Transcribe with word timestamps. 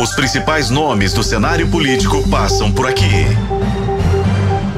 Os 0.00 0.14
principais 0.14 0.70
nomes 0.70 1.12
do 1.12 1.24
cenário 1.24 1.68
político 1.68 2.22
passam 2.30 2.70
por 2.70 2.86
aqui. 2.86 3.24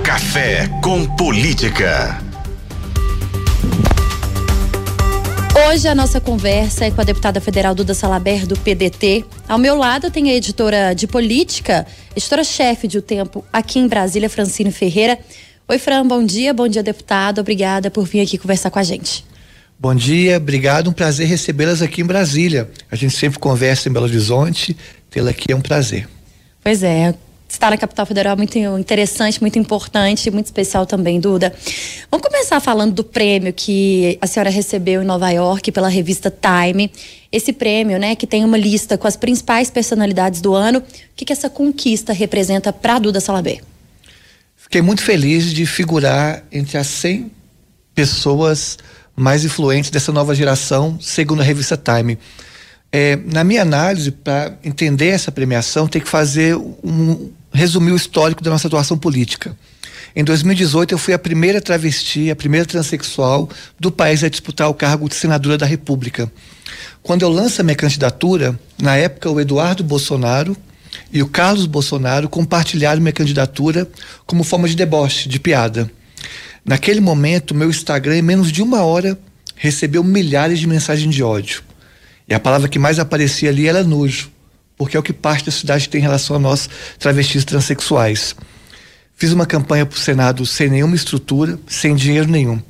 Café 0.03 0.67
com 0.83 1.05
Política. 1.05 2.19
Hoje 5.69 5.87
a 5.89 5.95
nossa 5.95 6.23
conversa 6.23 6.87
é 6.87 6.91
com 6.91 7.03
a 7.03 7.05
deputada 7.05 7.39
federal 7.39 7.75
Duda 7.75 7.93
Salaber, 7.93 8.47
do 8.47 8.57
PDT. 8.57 9.27
Ao 9.47 9.59
meu 9.59 9.77
lado 9.77 10.11
tem 10.11 10.31
a 10.31 10.35
editora 10.35 10.95
de 10.95 11.07
política, 11.07 11.87
editora-chefe 12.17 12.89
de 12.89 12.97
O 12.97 13.03
Tempo, 13.03 13.45
aqui 13.53 13.79
em 13.79 13.87
Brasília, 13.87 14.31
Francine 14.31 14.73
Ferreira. 14.73 15.19
Oi, 15.69 15.79
Fran, 15.79 16.07
bom 16.07 16.25
dia. 16.25 16.55
Bom 16.55 16.67
dia, 16.67 16.83
deputado. 16.83 17.43
Obrigada 17.43 17.91
por 17.91 18.07
vir 18.07 18.23
aqui 18.23 18.39
conversar 18.39 18.71
com 18.71 18.79
a 18.79 18.83
gente. 18.83 19.29
Bom 19.79 19.95
dia, 19.95 20.37
obrigado. 20.37 20.91
Um 20.91 20.93
prazer 20.93 21.27
recebê-las 21.27 21.81
aqui 21.81 22.03
em 22.03 22.05
Brasília. 22.05 22.71
A 22.91 22.97
gente 22.97 23.17
sempre 23.17 23.39
conversa 23.39 23.89
em 23.89 23.93
Belo 23.93 24.05
Horizonte 24.05 24.77
Tê-la 25.11 25.31
aqui 25.31 25.53
é 25.53 25.57
um 25.57 25.61
prazer. 25.61 26.09
Pois 26.63 26.83
é, 26.83 27.15
estar 27.49 27.71
na 27.71 27.77
capital 27.77 28.07
federal 28.07 28.35
é 28.35 28.37
muito 28.37 28.57
interessante, 28.59 29.41
muito 29.41 29.59
importante, 29.59 30.31
muito 30.31 30.47
especial 30.47 30.87
também, 30.87 31.19
Duda. 31.19 31.53
Vamos 32.11 32.27
começar 32.27 32.61
falando 32.61 32.95
do 32.95 33.05
prêmio 33.05 33.53
que 33.53 34.17
a 34.21 34.27
senhora 34.27 34.51
recebeu 34.51 35.03
em 35.03 35.05
Nova 35.05 35.31
York 35.31 35.73
pela 35.73 35.89
revista 35.89 36.31
Time. 36.31 36.91
Esse 37.33 37.53
prêmio, 37.53 37.99
né, 37.99 38.15
que 38.15 38.27
tem 38.27 38.45
uma 38.45 38.57
lista 38.57 38.97
com 38.97 39.07
as 39.07 39.17
principais 39.17 39.71
personalidades 39.71 40.41
do 40.41 40.55
ano. 40.55 40.79
O 40.79 40.85
que, 41.17 41.25
que 41.25 41.33
essa 41.33 41.51
conquista 41.51 42.13
representa 42.13 42.73
para 42.73 42.97
a 42.97 42.99
Duda 42.99 43.21
Salabé? 43.21 43.61
Fiquei 44.57 44.83
muito 44.83 45.03
feliz 45.03 45.53
de 45.53 45.67
figurar 45.67 46.45
entre 46.53 46.79
as 46.79 46.87
100 46.87 47.33
pessoas 47.95 48.79
mais 49.17 49.45
influentes 49.45 49.91
dessa 49.91 50.13
nova 50.13 50.35
geração, 50.35 50.99
segundo 51.01 51.41
a 51.41 51.45
revista 51.45 51.77
Time. 51.77 52.17
É, 52.93 53.17
na 53.33 53.45
minha 53.45 53.63
análise, 53.63 54.11
para 54.11 54.59
entender 54.65 55.09
essa 55.09 55.31
premiação, 55.31 55.87
tem 55.87 56.03
que 56.03 56.09
fazer 56.09 56.57
um 56.57 57.31
resumir 57.53 57.93
o 57.93 57.97
histórico 57.97 58.43
da 58.43 58.51
nossa 58.51 58.69
atuação 58.69 58.97
política. 58.97 59.57
Em 60.15 60.25
2018, 60.25 60.93
eu 60.93 60.99
fui 60.99 61.15
a 61.15 61.19
primeira 61.19 61.61
travesti, 61.61 62.31
a 62.31 62.37
primeira 62.37 62.67
transexual 62.67 63.49
do 63.79 63.91
país 63.91 64.25
a 64.25 64.29
disputar 64.29 64.69
o 64.69 64.75
cargo 64.75 65.09
de 65.09 65.15
senadora 65.15 65.57
da 65.57 65.67
República. 65.67 66.31
Quando 67.03 67.23
eu 67.23 67.29
lanço 67.29 67.61
a 67.61 67.65
minha 67.65 67.77
candidatura, 67.77 68.59
na 68.81 68.97
época 68.97 69.31
o 69.31 69.41
Eduardo 69.41 69.85
Bolsonaro 69.85 70.57
e 71.13 71.23
o 71.23 71.29
Carlos 71.29 71.67
Bolsonaro 71.67 72.29
compartilharam 72.29 73.01
minha 73.01 73.13
candidatura 73.13 73.89
como 74.27 74.43
forma 74.43 74.69
de 74.69 74.75
deboche, 74.75 75.29
de 75.29 75.39
piada. 75.39 75.91
Naquele 76.65 77.01
momento, 77.01 77.55
meu 77.55 77.71
Instagram, 77.71 78.19
em 78.19 78.23
menos 78.23 78.53
de 78.53 78.63
uma 78.63 78.83
hora, 78.83 79.19
recebeu 79.57 80.03
milhares 80.03 80.59
de 80.59 80.67
mensagens 80.67 81.15
de 81.15 81.23
ódio. 81.23 81.63
E 82.31 82.35
a 82.35 82.39
palavra 82.39 82.69
que 82.69 82.79
mais 82.79 83.01
aparecia 83.01 83.51
ali 83.51 83.67
era 83.67 83.83
nojo, 83.83 84.31
porque 84.77 84.97
é 84.97 85.01
o 85.01 85.03
que 85.03 85.13
parte 85.13 85.45
da 85.45 85.51
cidade 85.51 85.89
tem 85.89 85.99
em 85.99 86.03
relação 86.03 86.37
a 86.37 86.39
nós, 86.39 86.71
travestis 86.97 87.45
transexuais. 87.45 88.37
Fiz 89.17 89.33
uma 89.33 89.45
campanha 89.45 89.85
para 89.85 89.97
o 89.97 89.99
Senado 89.99 90.47
sem 90.47 90.71
nenhuma 90.71 90.95
estrutura, 90.95 91.59
sem 91.67 91.95
dinheiro 91.95 92.31
nenhum. 92.31 92.63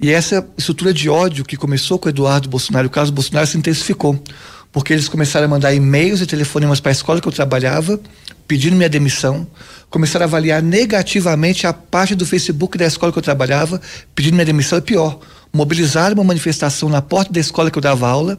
E 0.00 0.12
essa 0.12 0.46
estrutura 0.56 0.92
de 0.92 1.08
ódio 1.08 1.46
que 1.46 1.56
começou 1.56 1.98
com 1.98 2.06
o 2.06 2.10
Eduardo 2.10 2.48
Bolsonaro 2.48 2.88
o 2.88 2.90
Carlos 2.90 3.10
Bolsonaro 3.10 3.46
se 3.46 3.56
intensificou, 3.56 4.22
porque 4.70 4.92
eles 4.92 5.08
começaram 5.08 5.46
a 5.46 5.48
mandar 5.48 5.72
e-mails 5.72 6.20
e 6.20 6.26
telefonemas 6.26 6.78
para 6.78 6.90
a 6.90 6.92
escola 6.92 7.18
que 7.18 7.26
eu 7.26 7.32
trabalhava, 7.32 7.98
pedindo 8.46 8.76
minha 8.76 8.88
demissão, 8.88 9.46
começaram 9.88 10.24
a 10.24 10.28
avaliar 10.28 10.62
negativamente 10.62 11.66
a 11.66 11.72
página 11.72 12.18
do 12.18 12.26
Facebook 12.26 12.76
da 12.76 12.84
escola 12.84 13.10
que 13.10 13.18
eu 13.18 13.22
trabalhava, 13.22 13.80
pedindo 14.14 14.34
minha 14.34 14.44
demissão, 14.44 14.78
e 14.78 14.82
pior, 14.82 15.18
mobilizaram 15.52 16.14
uma 16.14 16.24
manifestação 16.24 16.88
na 16.88 17.00
porta 17.00 17.32
da 17.32 17.40
escola 17.40 17.70
que 17.70 17.78
eu 17.78 17.82
dava 17.82 18.06
aula, 18.06 18.38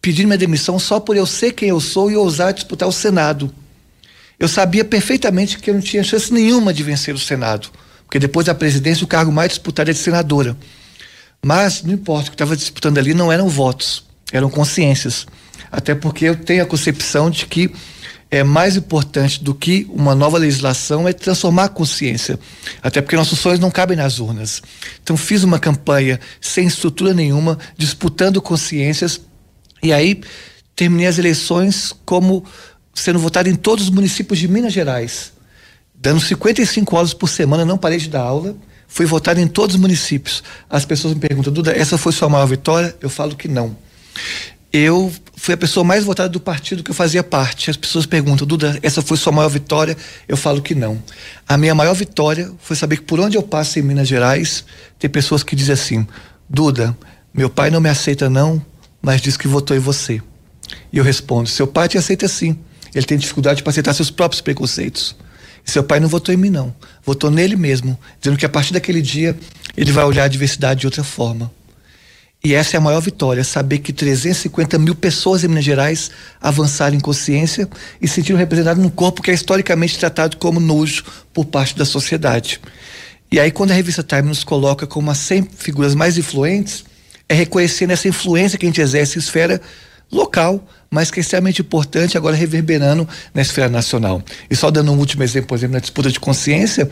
pedir 0.00 0.26
minha 0.26 0.38
demissão 0.38 0.78
só 0.78 1.00
por 1.00 1.16
eu 1.16 1.26
ser 1.26 1.52
quem 1.52 1.68
eu 1.68 1.80
sou 1.80 2.10
e 2.10 2.16
ousar 2.16 2.52
disputar 2.52 2.88
o 2.88 2.92
Senado. 2.92 3.52
Eu 4.38 4.46
sabia 4.46 4.84
perfeitamente 4.84 5.58
que 5.58 5.70
eu 5.70 5.74
não 5.74 5.80
tinha 5.80 6.04
chance 6.04 6.32
nenhuma 6.32 6.72
de 6.72 6.82
vencer 6.82 7.14
o 7.14 7.18
Senado, 7.18 7.68
porque 8.04 8.18
depois 8.18 8.46
da 8.46 8.54
presidência 8.54 9.04
o 9.04 9.08
cargo 9.08 9.32
mais 9.32 9.50
disputado 9.50 9.90
é 9.90 9.92
de 9.92 9.98
senadora. 9.98 10.56
Mas 11.44 11.82
não 11.82 11.92
importa, 11.92 12.28
o 12.28 12.30
que 12.30 12.34
estava 12.34 12.56
disputando 12.56 12.98
ali 12.98 13.14
não 13.14 13.32
eram 13.32 13.48
votos, 13.48 14.04
eram 14.32 14.48
consciências. 14.48 15.26
Até 15.70 15.94
porque 15.94 16.24
eu 16.24 16.36
tenho 16.36 16.62
a 16.62 16.66
concepção 16.66 17.30
de 17.30 17.46
que 17.46 17.70
é 18.30 18.44
mais 18.44 18.76
importante 18.76 19.42
do 19.42 19.54
que 19.54 19.86
uma 19.90 20.14
nova 20.14 20.36
legislação 20.38 21.08
é 21.08 21.12
transformar 21.12 21.64
a 21.64 21.68
consciência. 21.68 22.38
Até 22.82 23.00
porque 23.00 23.16
nossos 23.16 23.38
sonhos 23.38 23.58
não 23.58 23.70
cabem 23.70 23.96
nas 23.96 24.18
urnas. 24.18 24.62
Então 25.02 25.16
fiz 25.16 25.42
uma 25.42 25.58
campanha 25.58 26.20
sem 26.40 26.66
estrutura 26.66 27.14
nenhuma, 27.14 27.58
disputando 27.76 28.42
consciências 28.42 29.20
e 29.82 29.92
aí 29.92 30.20
terminei 30.74 31.06
as 31.06 31.18
eleições 31.18 31.92
como 32.04 32.44
sendo 32.94 33.18
votado 33.18 33.48
em 33.48 33.54
todos 33.54 33.84
os 33.84 33.90
municípios 33.90 34.38
de 34.38 34.48
Minas 34.48 34.72
Gerais, 34.72 35.32
dando 35.94 36.20
55 36.20 36.96
horas 36.96 37.14
por 37.14 37.28
semana, 37.28 37.64
não 37.64 37.78
parei 37.78 37.98
de 37.98 38.08
dar 38.08 38.22
aula. 38.22 38.56
Fui 38.90 39.04
votado 39.04 39.38
em 39.38 39.46
todos 39.46 39.76
os 39.76 39.80
municípios. 39.80 40.42
As 40.68 40.84
pessoas 40.84 41.12
me 41.12 41.20
perguntam, 41.20 41.52
Duda, 41.52 41.72
essa 41.76 41.98
foi 41.98 42.10
sua 42.10 42.28
maior 42.28 42.46
vitória? 42.46 42.96
Eu 43.02 43.10
falo 43.10 43.36
que 43.36 43.46
não. 43.46 43.76
Eu 44.72 45.12
fui 45.36 45.54
a 45.54 45.56
pessoa 45.56 45.84
mais 45.84 46.04
votada 46.04 46.28
do 46.28 46.40
partido 46.40 46.82
que 46.82 46.90
eu 46.90 46.94
fazia 46.94 47.22
parte. 47.22 47.70
As 47.70 47.76
pessoas 47.76 48.06
perguntam, 48.06 48.46
Duda, 48.46 48.78
essa 48.82 49.02
foi 49.02 49.16
sua 49.16 49.32
maior 49.32 49.48
vitória? 49.48 49.96
Eu 50.26 50.36
falo 50.36 50.62
que 50.62 50.74
não. 50.74 51.02
A 51.46 51.56
minha 51.56 51.74
maior 51.74 51.94
vitória 51.94 52.50
foi 52.60 52.76
saber 52.76 52.96
que 52.96 53.02
por 53.02 53.20
onde 53.20 53.36
eu 53.36 53.42
passo 53.42 53.78
em 53.78 53.82
Minas 53.82 54.08
Gerais, 54.08 54.64
tem 54.98 55.08
pessoas 55.08 55.42
que 55.42 55.54
dizem 55.54 55.74
assim, 55.74 56.06
Duda, 56.48 56.96
meu 57.32 57.50
pai 57.50 57.70
não 57.70 57.80
me 57.80 57.88
aceita 57.88 58.28
não, 58.30 58.62
mas 59.00 59.20
diz 59.20 59.36
que 59.36 59.48
votou 59.48 59.76
em 59.76 59.80
você. 59.80 60.20
E 60.92 60.98
eu 60.98 61.04
respondo: 61.04 61.48
seu 61.48 61.66
pai 61.66 61.88
te 61.88 61.98
aceita 61.98 62.28
sim. 62.28 62.58
Ele 62.94 63.06
tem 63.06 63.18
dificuldade 63.18 63.62
para 63.62 63.70
aceitar 63.70 63.94
seus 63.94 64.10
próprios 64.10 64.40
preconceitos. 64.40 65.14
Seu 65.64 65.84
pai 65.84 66.00
não 66.00 66.08
votou 66.08 66.34
em 66.34 66.38
mim, 66.38 66.50
não. 66.50 66.74
Votou 67.04 67.30
nele 67.30 67.54
mesmo, 67.54 67.98
dizendo 68.18 68.38
que 68.38 68.46
a 68.46 68.48
partir 68.48 68.72
daquele 68.72 69.02
dia 69.02 69.36
ele 69.76 69.92
vai 69.92 70.04
olhar 70.04 70.24
a 70.24 70.28
diversidade 70.28 70.80
de 70.80 70.86
outra 70.86 71.04
forma. 71.04 71.52
E 72.42 72.54
essa 72.54 72.76
é 72.76 72.78
a 72.78 72.80
maior 72.80 73.00
vitória, 73.00 73.42
saber 73.42 73.78
que 73.78 73.92
350 73.92 74.78
mil 74.78 74.94
pessoas 74.94 75.42
em 75.42 75.48
Minas 75.48 75.64
Gerais 75.64 76.10
avançaram 76.40 76.96
em 76.96 77.00
consciência 77.00 77.68
e 78.00 78.06
se 78.06 78.14
sentiram 78.14 78.38
representados 78.38 78.82
num 78.82 78.88
corpo 78.88 79.20
que 79.20 79.30
é 79.30 79.34
historicamente 79.34 79.98
tratado 79.98 80.36
como 80.36 80.60
nojo 80.60 81.04
por 81.34 81.44
parte 81.44 81.76
da 81.76 81.84
sociedade. 81.84 82.60
E 83.30 83.38
aí, 83.38 83.50
quando 83.50 83.72
a 83.72 83.74
revista 83.74 84.02
Time 84.02 84.28
nos 84.28 84.44
coloca 84.44 84.86
como 84.86 85.10
as 85.10 85.18
100 85.18 85.48
figuras 85.54 85.94
mais 85.94 86.16
influentes, 86.16 86.84
é 87.28 87.34
reconhecendo 87.34 87.90
essa 87.90 88.08
influência 88.08 88.58
que 88.58 88.66
a 88.66 88.68
gente 88.68 88.80
exerce 88.80 89.18
em 89.18 89.20
esfera 89.20 89.60
local, 90.10 90.66
mas 90.90 91.10
que 91.10 91.20
é 91.20 91.22
extremamente 91.22 91.60
importante 91.60 92.16
agora 92.16 92.34
reverberando 92.34 93.06
na 93.34 93.42
esfera 93.42 93.68
nacional. 93.68 94.22
E 94.50 94.56
só 94.56 94.70
dando 94.70 94.90
um 94.92 94.98
último 94.98 95.22
exemplo, 95.22 95.48
por 95.48 95.56
exemplo, 95.56 95.74
na 95.74 95.80
disputa 95.80 96.10
de 96.10 96.18
consciência, 96.18 96.88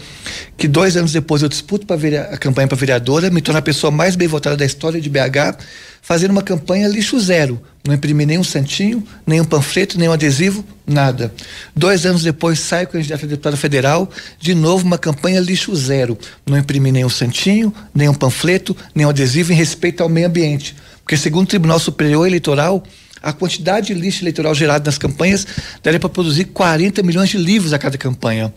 que 0.57 0.69
dois 0.69 0.97
anos 0.97 1.13
depois 1.13 1.43
eu 1.43 1.49
disputo 1.49 1.87
a 1.93 2.37
campanha 2.37 2.69
para 2.69 2.77
vereadora, 2.77 3.31
me 3.31 3.41
torno 3.41 3.59
a 3.59 3.63
pessoa 3.63 3.91
mais 3.91 4.17
bem 4.17 4.29
votada 4.29 4.57
da 4.57 4.67
história 4.67 5.01
de 5.01 5.09
BH, 5.09 5.57
fazendo 6.03 6.31
uma 6.31 6.43
campanha 6.43 6.87
lixo 6.89 7.19
zero. 7.19 7.61
Não 7.87 7.95
imprimi 7.95 8.27
nenhum 8.27 8.45
santinho, 8.45 9.03
nenhum 9.27 9.45
panfleto, 9.45 9.99
nenhum 9.99 10.13
adesivo, 10.13 10.65
nada. 10.87 11.33
Dois 11.75 12.05
anos 12.05 12.23
depois 12.23 12.59
saio 12.59 12.87
candidato 12.89 13.25
a 13.25 13.29
deputado 13.29 13.57
federal, 13.57 14.11
de 14.39 14.55
novo 14.55 14.85
uma 14.85 14.99
campanha 14.99 15.41
lixo 15.41 15.75
zero. 15.75 16.19
Não 16.45 16.59
imprimi 16.59 16.93
nenhum 16.93 17.09
santinho, 17.09 17.73
nenhum 17.95 18.15
panfleto, 18.15 18.77
nenhum 18.95 19.09
adesivo 19.09 19.53
em 19.53 19.57
respeito 19.57 20.03
ao 20.03 20.09
meio 20.09 20.27
ambiente. 20.27 20.77
Porque 21.03 21.17
segundo 21.17 21.45
o 21.45 21.49
Tribunal 21.49 21.79
Superior 21.79 22.27
Eleitoral, 22.27 22.83
a 23.27 23.33
quantidade 23.33 23.89
de 23.89 23.95
lixo 23.95 24.23
eleitoral 24.23 24.55
gerado 24.55 24.87
nas 24.87 24.99
campanhas 24.99 25.45
daria 25.83 25.99
para 25.99 26.09
produzir 26.09 26.45
40 26.45 27.03
milhões 27.03 27.29
de 27.29 27.37
livros 27.37 27.73
a 27.73 27.79
cada 27.79 27.99
campanha. 27.99 28.55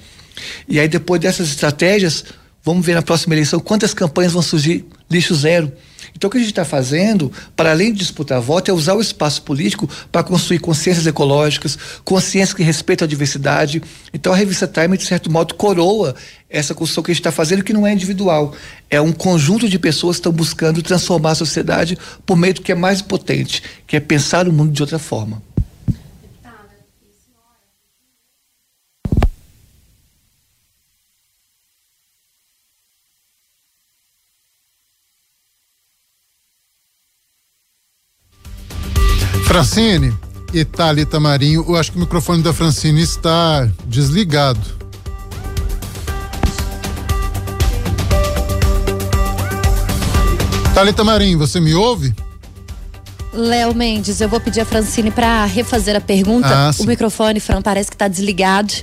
E 0.67 0.79
aí, 0.79 0.87
depois 0.87 1.19
dessas 1.19 1.49
estratégias, 1.49 2.23
vamos 2.63 2.85
ver 2.85 2.93
na 2.93 3.01
próxima 3.01 3.33
eleição 3.33 3.59
quantas 3.59 3.95
campanhas 3.95 4.31
vão 4.31 4.43
surgir 4.43 4.85
lixo 5.09 5.33
zero. 5.33 5.71
Então, 6.15 6.27
o 6.27 6.31
que 6.31 6.37
a 6.37 6.41
gente 6.41 6.51
está 6.51 6.65
fazendo, 6.65 7.31
para 7.55 7.71
além 7.71 7.91
de 7.91 7.99
disputar 7.99 8.39
voto, 8.41 8.69
é 8.69 8.73
usar 8.73 8.93
o 8.93 9.01
espaço 9.01 9.41
político 9.41 9.89
para 10.11 10.23
construir 10.23 10.59
consciências 10.59 11.05
ecológicas, 11.07 11.77
consciências 12.03 12.53
que 12.53 12.63
respeitam 12.63 13.05
a 13.05 13.09
diversidade. 13.09 13.81
Então, 14.13 14.33
a 14.33 14.35
revista 14.35 14.67
Time, 14.67 14.97
de 14.97 15.05
certo 15.05 15.31
modo, 15.31 15.53
coroa 15.55 16.15
essa 16.49 16.73
construção 16.73 17.03
que 17.03 17.11
a 17.11 17.13
gente 17.13 17.21
está 17.21 17.31
fazendo, 17.31 17.63
que 17.63 17.73
não 17.73 17.85
é 17.85 17.93
individual. 17.93 18.53
É 18.89 18.99
um 18.99 19.11
conjunto 19.11 19.69
de 19.69 19.77
pessoas 19.77 20.15
que 20.15 20.21
estão 20.21 20.31
buscando 20.31 20.81
transformar 20.81 21.31
a 21.31 21.35
sociedade 21.35 21.97
por 22.25 22.35
meio 22.35 22.55
do 22.55 22.61
que 22.61 22.71
é 22.71 22.75
mais 22.75 23.01
potente, 23.01 23.61
que 23.85 23.95
é 23.95 23.99
pensar 23.99 24.47
o 24.47 24.53
mundo 24.53 24.71
de 24.71 24.81
outra 24.81 24.97
forma. 24.97 25.41
Francine 39.59 40.13
e 40.53 40.63
Thalita 40.63 41.19
Marinho, 41.19 41.65
eu 41.67 41.75
acho 41.75 41.91
que 41.91 41.97
o 41.97 41.99
microfone 41.99 42.41
da 42.41 42.53
Francine 42.53 43.01
está 43.01 43.69
desligado. 43.85 44.61
Thalita 50.73 51.03
Marinho, 51.03 51.37
você 51.37 51.59
me 51.59 51.73
ouve? 51.73 52.15
Léo 53.33 53.75
Mendes, 53.75 54.21
eu 54.21 54.29
vou 54.29 54.39
pedir 54.39 54.61
a 54.61 54.65
Francine 54.65 55.11
para 55.11 55.43
refazer 55.43 55.93
a 55.93 55.99
pergunta. 55.99 56.47
Ah, 56.47 56.71
o 56.79 56.85
microfone, 56.85 57.41
Fran, 57.41 57.61
parece 57.61 57.89
que 57.89 57.95
está 57.95 58.07
desligado. 58.07 58.73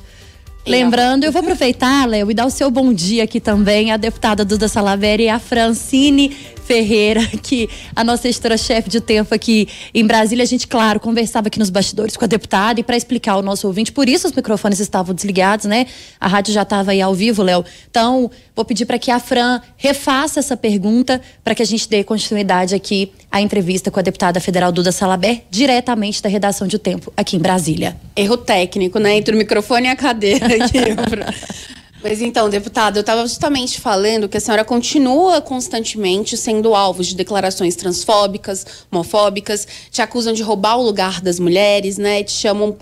Lembrando, 0.67 1.25
eu 1.25 1.33
vou 1.33 1.41
aproveitar, 1.41 2.07
Léo, 2.07 2.31
e 2.31 2.35
dar 2.35 2.45
o 2.45 2.51
seu 2.51 2.71
bom 2.71 2.93
dia 2.93 3.25
aqui 3.25 3.41
também 3.41 3.93
à 3.93 3.97
deputada 3.97 4.45
Duda 4.45 4.69
Salaveri 4.69 5.23
e 5.23 5.29
à 5.31 5.39
Francine 5.39 6.37
Ferreira, 6.67 7.25
que 7.43 7.69
a 7.95 8.03
nossa 8.03 8.29
editora-chefe 8.29 8.91
de 8.91 9.01
tempo 9.01 9.35
aqui 9.35 9.69
em 9.95 10.05
Brasília. 10.05 10.43
A 10.43 10.47
gente, 10.47 10.67
claro, 10.67 10.99
conversava 10.99 11.49
aqui 11.49 11.59
nos 11.59 11.71
bastidores 11.71 12.17
com 12.17 12.25
a 12.25 12.29
deputada 12.29 12.81
e 12.81 12.83
para 12.83 12.97
explicar 12.97 13.33
ao 13.33 13.43
nosso 13.43 13.67
ouvinte, 13.67 13.93
por 13.93 14.09
isso 14.09 14.27
os 14.27 14.33
microfones 14.33 14.81
estavam 14.81 15.15
desligados, 15.15 15.67
né? 15.67 15.87
A 16.21 16.27
rádio 16.27 16.53
já 16.53 16.63
estava 16.63 16.91
aí 16.91 17.01
ao 17.01 17.15
vivo, 17.15 17.43
Léo. 17.43 17.65
Então, 17.89 18.31
vou 18.55 18.65
pedir 18.65 18.85
para 18.85 18.99
que 18.99 19.11
a 19.11 19.21
Fran 19.21 19.61
refaça 19.77 20.41
essa 20.41 20.57
pergunta 20.57 21.21
para 21.45 21.55
que 21.55 21.63
a 21.63 21.67
gente 21.67 21.89
dê 21.89 22.03
continuidade 22.03 22.75
aqui 22.75 23.13
à 23.31 23.41
entrevista 23.41 23.91
com 23.91 24.01
a 24.01 24.03
deputada 24.03 24.41
federal 24.41 24.73
Duda 24.73 24.91
Salaber, 24.91 25.43
diretamente 25.51 26.23
da 26.23 26.29
redação 26.29 26.67
de 26.67 26.77
O 26.77 26.79
Tempo, 26.79 27.13
aqui 27.17 27.37
em 27.37 27.41
Brasília. 27.41 27.97
Erro 28.17 28.37
técnico, 28.37 28.99
né? 28.99 29.17
Entre 29.17 29.35
o 29.35 29.39
microfone 29.39 29.87
e 29.87 29.91
a 29.91 29.97
cadeira 29.97 30.47
aqui. 30.47 30.79
Mas 32.03 32.21
então, 32.21 32.49
deputada, 32.49 32.99
eu 32.99 33.01
estava 33.01 33.23
justamente 33.23 33.81
falando 33.81 34.29
que 34.29 34.37
a 34.37 34.41
senhora 34.41 34.65
continua 34.65 35.41
constantemente 35.41 36.37
sendo 36.37 36.75
alvo 36.75 37.03
de 37.03 37.15
declarações 37.15 37.75
transfóbicas, 37.75 38.67
homofóbicas, 38.93 39.67
te 39.91 40.03
acusam 40.03 40.33
de 40.33 40.43
roubar 40.43 40.79
o 40.79 40.83
lugar 40.83 41.21
das 41.21 41.41
mulheres, 41.41 41.97
né? 41.97 42.23
Te 42.23 42.33
chamam 42.33 42.77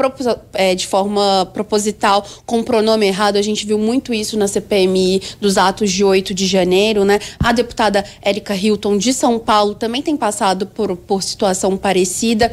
é, 0.53 0.75
de 0.75 0.87
forma 0.87 1.49
proposital 1.53 2.27
com 2.45 2.63
pronome 2.63 3.07
errado. 3.07 3.37
A 3.37 3.43
gente 3.43 3.65
viu 3.65 3.79
muito 3.79 4.13
isso 4.13 4.37
na 4.37 4.49
CPMI 4.49 5.23
dos 5.41 5.57
atos 5.57 5.93
de 5.93 6.05
8 6.05 6.35
de 6.35 6.47
janeiro, 6.47 7.05
né? 7.05 7.19
A 7.39 7.53
deputada 7.53 8.05
Érica 8.21 8.55
Hilton 8.55 8.99
de 8.99 9.13
São 9.13 9.39
Paulo 9.39 9.75
também 9.75 10.03
tem 10.03 10.17
passado 10.17 10.67
por, 10.67 10.97
por 10.97 11.23
situação 11.23 11.77
parecida. 11.77 12.51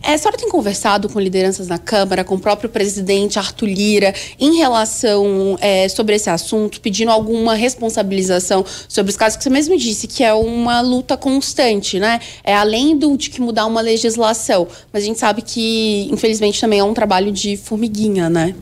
É, 0.00 0.14
a 0.14 0.18
senhora 0.18 0.38
tem 0.38 0.48
conversado 0.48 1.08
com 1.08 1.18
lideranças 1.18 1.66
na 1.66 1.76
Câmara, 1.76 2.22
com 2.24 2.36
o 2.36 2.38
próprio 2.38 2.70
presidente 2.70 3.38
Arthur 3.38 3.66
Lira, 3.66 4.14
em 4.38 4.56
relação 4.56 5.58
é, 5.60 5.88
sobre 5.88 6.14
esse 6.14 6.30
assunto, 6.30 6.80
pedindo 6.80 7.10
alguma 7.10 7.54
responsabilização 7.54 8.64
sobre 8.88 9.10
os 9.10 9.16
casos 9.16 9.36
que 9.36 9.42
você 9.42 9.50
mesmo 9.50 9.76
disse 9.76 10.06
que 10.06 10.22
é 10.22 10.32
uma 10.32 10.80
luta 10.80 11.16
constante, 11.16 11.98
né? 11.98 12.20
É 12.44 12.54
além 12.54 12.96
do, 12.96 13.16
de 13.16 13.28
que 13.28 13.40
mudar 13.40 13.66
uma 13.66 13.80
legislação, 13.80 14.68
mas 14.92 15.02
a 15.02 15.06
gente 15.06 15.18
sabe 15.18 15.42
que, 15.42 16.08
infelizmente, 16.12 16.60
também 16.60 16.78
é 16.78 16.84
um 16.84 16.94
trabalho 16.94 17.32
de 17.32 17.56
formiguinha, 17.56 18.30
né? 18.30 18.54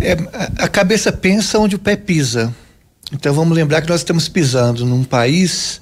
É, 0.00 0.12
a- 0.14 0.64
a 0.64 0.68
cabeça 0.68 1.12
pensa 1.12 1.58
onde 1.58 1.76
o 1.76 1.78
pé 1.78 1.94
pisa. 1.94 2.52
Então 3.12 3.34
vamos 3.34 3.54
lembrar 3.54 3.82
que 3.82 3.88
nós 3.88 4.00
estamos 4.00 4.28
pisando 4.28 4.86
num 4.86 5.04
país 5.04 5.80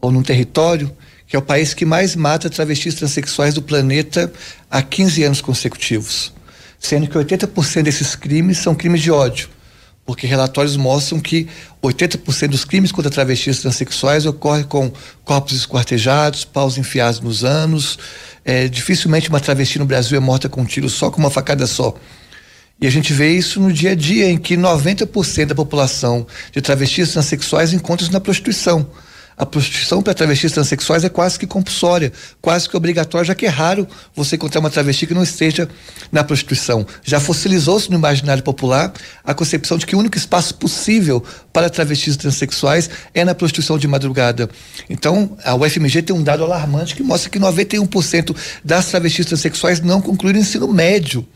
ou 0.00 0.12
num 0.12 0.22
território 0.22 0.90
que 1.30 1.36
é 1.36 1.38
o 1.38 1.42
país 1.42 1.72
que 1.72 1.86
mais 1.86 2.16
mata 2.16 2.50
travestis 2.50 2.96
transexuais 2.96 3.54
do 3.54 3.62
planeta 3.62 4.32
há 4.68 4.82
15 4.82 5.22
anos 5.22 5.40
consecutivos. 5.40 6.32
Sendo 6.76 7.06
que 7.06 7.16
80% 7.16 7.82
desses 7.82 8.16
crimes 8.16 8.58
são 8.58 8.74
crimes 8.74 9.00
de 9.00 9.12
ódio. 9.12 9.48
Porque 10.04 10.26
relatórios 10.26 10.76
mostram 10.76 11.20
que 11.20 11.46
80% 11.80 12.48
dos 12.48 12.64
crimes 12.64 12.90
contra 12.90 13.12
travestis 13.12 13.60
transexuais 13.60 14.26
ocorrem 14.26 14.64
com 14.64 14.90
corpos 15.24 15.52
esquartejados, 15.52 16.44
paus 16.44 16.76
enfiados 16.76 17.20
nos 17.20 17.44
anos. 17.44 17.96
É, 18.44 18.66
dificilmente 18.66 19.28
uma 19.28 19.38
travesti 19.38 19.78
no 19.78 19.84
Brasil 19.84 20.16
é 20.16 20.20
morta 20.20 20.48
com 20.48 20.62
um 20.62 20.66
tiro 20.66 20.88
só, 20.88 21.12
com 21.12 21.20
uma 21.20 21.30
facada 21.30 21.64
só. 21.64 21.94
E 22.80 22.88
a 22.88 22.90
gente 22.90 23.12
vê 23.12 23.36
isso 23.36 23.60
no 23.60 23.72
dia 23.72 23.92
a 23.92 23.94
dia, 23.94 24.28
em 24.28 24.36
que 24.36 24.56
90% 24.56 25.44
da 25.44 25.54
população 25.54 26.26
de 26.50 26.60
travestis 26.60 27.12
transexuais 27.12 27.72
encontra-se 27.72 28.12
na 28.12 28.18
prostituição. 28.18 28.90
A 29.40 29.46
prostituição 29.46 30.02
para 30.02 30.12
travestis 30.12 30.52
transexuais 30.52 31.02
é 31.02 31.08
quase 31.08 31.38
que 31.38 31.46
compulsória, 31.46 32.12
quase 32.42 32.68
que 32.68 32.76
obrigatória, 32.76 33.24
já 33.24 33.34
que 33.34 33.46
é 33.46 33.48
raro 33.48 33.88
você 34.14 34.36
encontrar 34.36 34.60
uma 34.60 34.68
travesti 34.68 35.06
que 35.06 35.14
não 35.14 35.22
esteja 35.22 35.66
na 36.12 36.22
prostituição. 36.22 36.86
Já 37.02 37.18
fossilizou-se 37.18 37.90
no 37.90 37.96
imaginário 37.96 38.42
popular 38.42 38.92
a 39.24 39.32
concepção 39.32 39.78
de 39.78 39.86
que 39.86 39.96
o 39.96 39.98
único 39.98 40.18
espaço 40.18 40.54
possível 40.56 41.24
para 41.54 41.70
travestis 41.70 42.18
transexuais 42.18 42.90
é 43.14 43.24
na 43.24 43.34
prostituição 43.34 43.78
de 43.78 43.88
madrugada. 43.88 44.46
Então, 44.90 45.34
a 45.42 45.54
UFMG 45.54 46.02
tem 46.02 46.14
um 46.14 46.22
dado 46.22 46.44
alarmante 46.44 46.94
que 46.94 47.02
mostra 47.02 47.30
que 47.30 47.40
91% 47.40 48.36
das 48.62 48.88
travestis 48.88 49.24
transexuais 49.24 49.80
não 49.80 50.02
concluíram 50.02 50.38
ensino 50.38 50.68
médio 50.68 51.26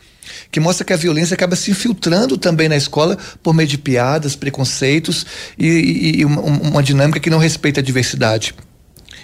que 0.51 0.59
mostra 0.59 0.85
que 0.85 0.93
a 0.93 0.97
violência 0.97 1.33
acaba 1.33 1.55
se 1.55 1.71
infiltrando 1.71 2.37
também 2.37 2.67
na 2.69 2.75
escola 2.75 3.17
por 3.43 3.53
meio 3.53 3.67
de 3.69 3.77
piadas, 3.77 4.35
preconceitos 4.35 5.25
e, 5.57 5.67
e- 5.67 6.19
e 6.21 6.25
uma, 6.25 6.41
uma 6.41 6.83
dinâmica 6.83 7.19
que 7.19 7.29
não 7.29 7.37
respeita 7.37 7.79
a 7.79 7.83
diversidade. 7.83 8.53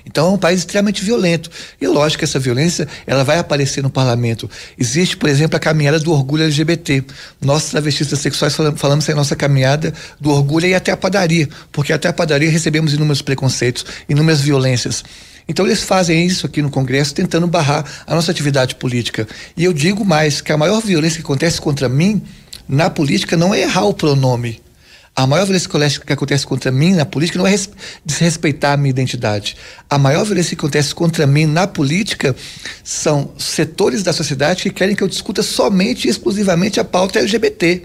Então 0.03 0.25
é 0.25 0.29
um 0.31 0.37
país 0.37 0.59
extremamente 0.61 1.03
violento. 1.05 1.49
E 1.79 1.85
lógico 1.87 2.19
que 2.19 2.25
essa 2.25 2.39
violência 2.39 2.87
ela 3.05 3.23
vai 3.23 3.37
aparecer 3.37 3.83
no 3.83 3.89
parlamento. 3.89 4.49
Existe, 4.77 5.15
por 5.15 5.29
exemplo, 5.29 5.55
a 5.55 5.59
caminhada 5.59 5.99
do 5.99 6.11
orgulho 6.11 6.43
LGBT. 6.43 7.03
Nós, 7.39 7.65
travestistas 7.69 8.17
sexuais, 8.19 8.55
falam- 8.55 8.75
falamos 8.75 9.07
em 9.07 9.13
nossa 9.13 9.35
caminhada 9.35 9.93
do 10.19 10.31
orgulho 10.31 10.65
e 10.65 10.73
até 10.73 10.91
a 10.91 10.97
padaria, 10.97 11.47
porque 11.71 11.93
até 11.93 12.07
a 12.07 12.13
padaria 12.13 12.49
recebemos 12.49 12.93
inúmeros 12.93 13.21
preconceitos, 13.21 13.85
inúmeras 14.09 14.41
violências. 14.41 15.03
Então 15.47 15.65
eles 15.65 15.83
fazem 15.83 16.25
isso 16.25 16.45
aqui 16.45 16.61
no 16.61 16.69
Congresso 16.69 17.13
tentando 17.13 17.47
barrar 17.47 17.85
a 18.05 18.15
nossa 18.15 18.31
atividade 18.31 18.75
política. 18.75 19.27
E 19.57 19.63
eu 19.63 19.73
digo 19.73 20.05
mais 20.05 20.41
que 20.41 20.51
a 20.51 20.57
maior 20.57 20.81
violência 20.81 21.17
que 21.17 21.23
acontece 21.25 21.59
contra 21.59 21.89
mim 21.89 22.21
na 22.67 22.89
política 22.89 23.35
não 23.35 23.53
é 23.53 23.61
errar 23.61 23.85
o 23.85 23.93
pronome. 23.93 24.61
A 25.13 25.27
maior 25.27 25.45
violência 25.45 25.99
que 25.99 26.13
acontece- 26.13 26.47
contra 26.47 26.71
mim 26.71 26.93
na 26.93 27.05
política 27.05 27.37
não 27.37 27.45
é 27.45 27.49
res- 27.49 27.69
desrespeitar 28.05 28.73
a 28.73 28.77
minha 28.77 28.91
identidade. 28.91 29.57
A 29.89 29.97
maior 29.97 30.23
violência 30.23 30.55
que 30.55 30.61
acontece 30.61 30.95
contra 30.95 31.27
mim 31.27 31.45
na 31.45 31.67
política 31.67 32.33
são 32.81 33.31
setores 33.37 34.03
da 34.03 34.13
sociedade 34.13 34.63
que 34.63 34.69
querem 34.69 34.95
que 34.95 35.03
eu 35.03 35.09
discuta 35.09 35.43
somente 35.43 36.07
e 36.07 36.09
exclusivamente 36.09 36.79
a 36.79 36.85
pauta 36.85 37.19
LGBT. 37.19 37.83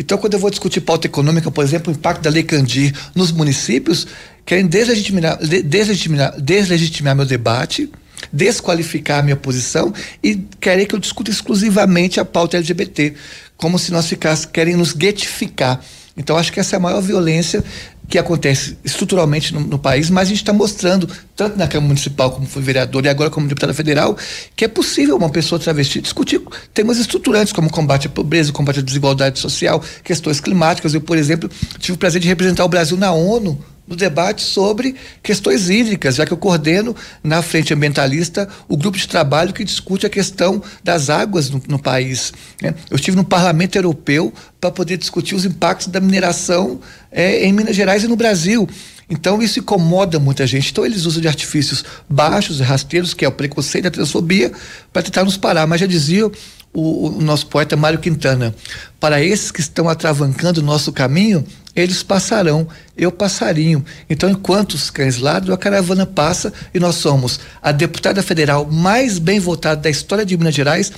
Então, 0.00 0.16
quando 0.16 0.32
eu 0.32 0.40
vou 0.40 0.48
discutir 0.48 0.80
pauta 0.80 1.06
econômica, 1.06 1.50
por 1.50 1.62
exemplo, 1.62 1.92
o 1.92 1.94
impacto 1.94 2.22
da 2.22 2.30
Lei 2.30 2.42
Candir 2.42 2.94
nos 3.14 3.30
municípios, 3.30 4.06
querem 4.46 4.66
deslegitimar, 4.66 5.36
de- 5.46 5.62
deslegitimar, 5.62 6.40
deslegitimar 6.40 7.14
meu 7.14 7.26
debate, 7.26 7.92
desqualificar 8.32 9.18
a 9.18 9.22
minha 9.22 9.36
posição 9.36 9.92
e 10.24 10.36
querem 10.58 10.86
que 10.86 10.94
eu 10.94 10.98
discuta 10.98 11.30
exclusivamente 11.30 12.18
a 12.18 12.24
pauta 12.24 12.56
LGBT, 12.56 13.12
como 13.58 13.78
se 13.78 13.92
nós 13.92 14.06
ficássemos, 14.06 14.50
querem 14.50 14.74
nos 14.74 14.94
guetificar. 14.94 15.78
Então, 16.16 16.34
acho 16.34 16.50
que 16.50 16.58
essa 16.58 16.76
é 16.76 16.78
a 16.78 16.80
maior 16.80 17.02
violência 17.02 17.62
que 18.10 18.18
acontece 18.18 18.76
estruturalmente 18.84 19.54
no, 19.54 19.60
no 19.60 19.78
país, 19.78 20.10
mas 20.10 20.26
a 20.26 20.30
gente 20.30 20.38
está 20.38 20.52
mostrando, 20.52 21.08
tanto 21.36 21.56
na 21.56 21.68
Câmara 21.68 21.86
Municipal 21.86 22.32
como 22.32 22.44
foi 22.44 22.60
vereador 22.60 23.04
e 23.06 23.08
agora 23.08 23.30
como 23.30 23.46
deputada 23.46 23.72
federal, 23.72 24.16
que 24.56 24.64
é 24.64 24.68
possível 24.68 25.16
uma 25.16 25.30
pessoa 25.30 25.60
travesti 25.60 26.00
discutir 26.00 26.42
temas 26.74 26.98
estruturantes 26.98 27.52
como 27.52 27.70
combate 27.70 28.08
à 28.08 28.10
pobreza, 28.10 28.52
combate 28.52 28.80
à 28.80 28.82
desigualdade 28.82 29.38
social, 29.38 29.80
questões 30.02 30.40
climáticas. 30.40 30.92
Eu, 30.92 31.00
por 31.00 31.16
exemplo, 31.16 31.48
tive 31.78 31.94
o 31.94 31.98
prazer 31.98 32.20
de 32.20 32.26
representar 32.26 32.64
o 32.64 32.68
Brasil 32.68 32.96
na 32.96 33.12
ONU 33.12 33.64
no 33.90 33.96
debate 33.96 34.42
sobre 34.42 34.94
questões 35.20 35.68
hídricas, 35.68 36.14
já 36.14 36.24
que 36.24 36.32
eu 36.32 36.36
coordeno 36.36 36.94
na 37.24 37.42
frente 37.42 37.74
ambientalista 37.74 38.48
o 38.68 38.76
grupo 38.76 38.96
de 38.96 39.08
trabalho 39.08 39.52
que 39.52 39.64
discute 39.64 40.06
a 40.06 40.08
questão 40.08 40.62
das 40.82 41.10
águas 41.10 41.50
no, 41.50 41.60
no 41.66 41.78
país. 41.78 42.32
né? 42.62 42.72
Eu 42.88 42.94
estive 42.94 43.16
no 43.16 43.24
Parlamento 43.24 43.74
Europeu 43.74 44.32
para 44.60 44.70
poder 44.70 44.96
discutir 44.96 45.34
os 45.34 45.44
impactos 45.44 45.88
da 45.88 46.00
mineração 46.00 46.80
eh, 47.12 47.46
em 47.46 47.52
Minas 47.52 47.76
Gerais 47.76 48.04
e 48.04 48.08
no 48.08 48.16
Brasil. 48.16 48.68
Então 49.08 49.42
isso 49.42 49.58
incomoda 49.58 50.20
muita 50.20 50.46
gente. 50.46 50.70
Então 50.70 50.86
eles 50.86 51.04
usam 51.04 51.20
de 51.20 51.28
artifícios 51.28 51.84
baixos 52.08 52.60
e 52.60 52.62
rasteiros, 52.62 53.12
que 53.12 53.24
é 53.24 53.28
o 53.28 53.32
preconceito 53.32 53.86
e 53.86 53.88
a 53.88 53.90
transfobia, 53.90 54.52
para 54.92 55.02
tentar 55.02 55.24
nos 55.24 55.36
parar. 55.36 55.66
Mas 55.66 55.80
já 55.80 55.86
dizia 55.86 56.30
o, 56.72 57.08
o 57.08 57.20
nosso 57.20 57.46
poeta 57.48 57.76
Mário 57.76 57.98
Quintana: 57.98 58.54
para 59.00 59.22
esses 59.22 59.50
que 59.50 59.60
estão 59.60 59.88
atravancando 59.88 60.60
o 60.60 60.64
nosso 60.64 60.92
caminho, 60.92 61.44
eles 61.74 62.02
passarão, 62.02 62.68
eu 62.96 63.10
passarinho. 63.10 63.84
Então, 64.08 64.28
enquanto 64.28 64.74
os 64.74 64.90
cães 64.90 65.18
ladram, 65.18 65.54
a 65.54 65.58
caravana 65.58 66.06
passa 66.06 66.52
e 66.74 66.78
nós 66.78 66.96
somos 66.96 67.40
a 67.62 67.72
deputada 67.72 68.22
federal 68.22 68.66
mais 68.70 69.18
bem 69.18 69.40
votada 69.40 69.80
da 69.80 69.90
história 69.90 70.24
de 70.24 70.36
Minas 70.36 70.54
Gerais, 70.54 70.92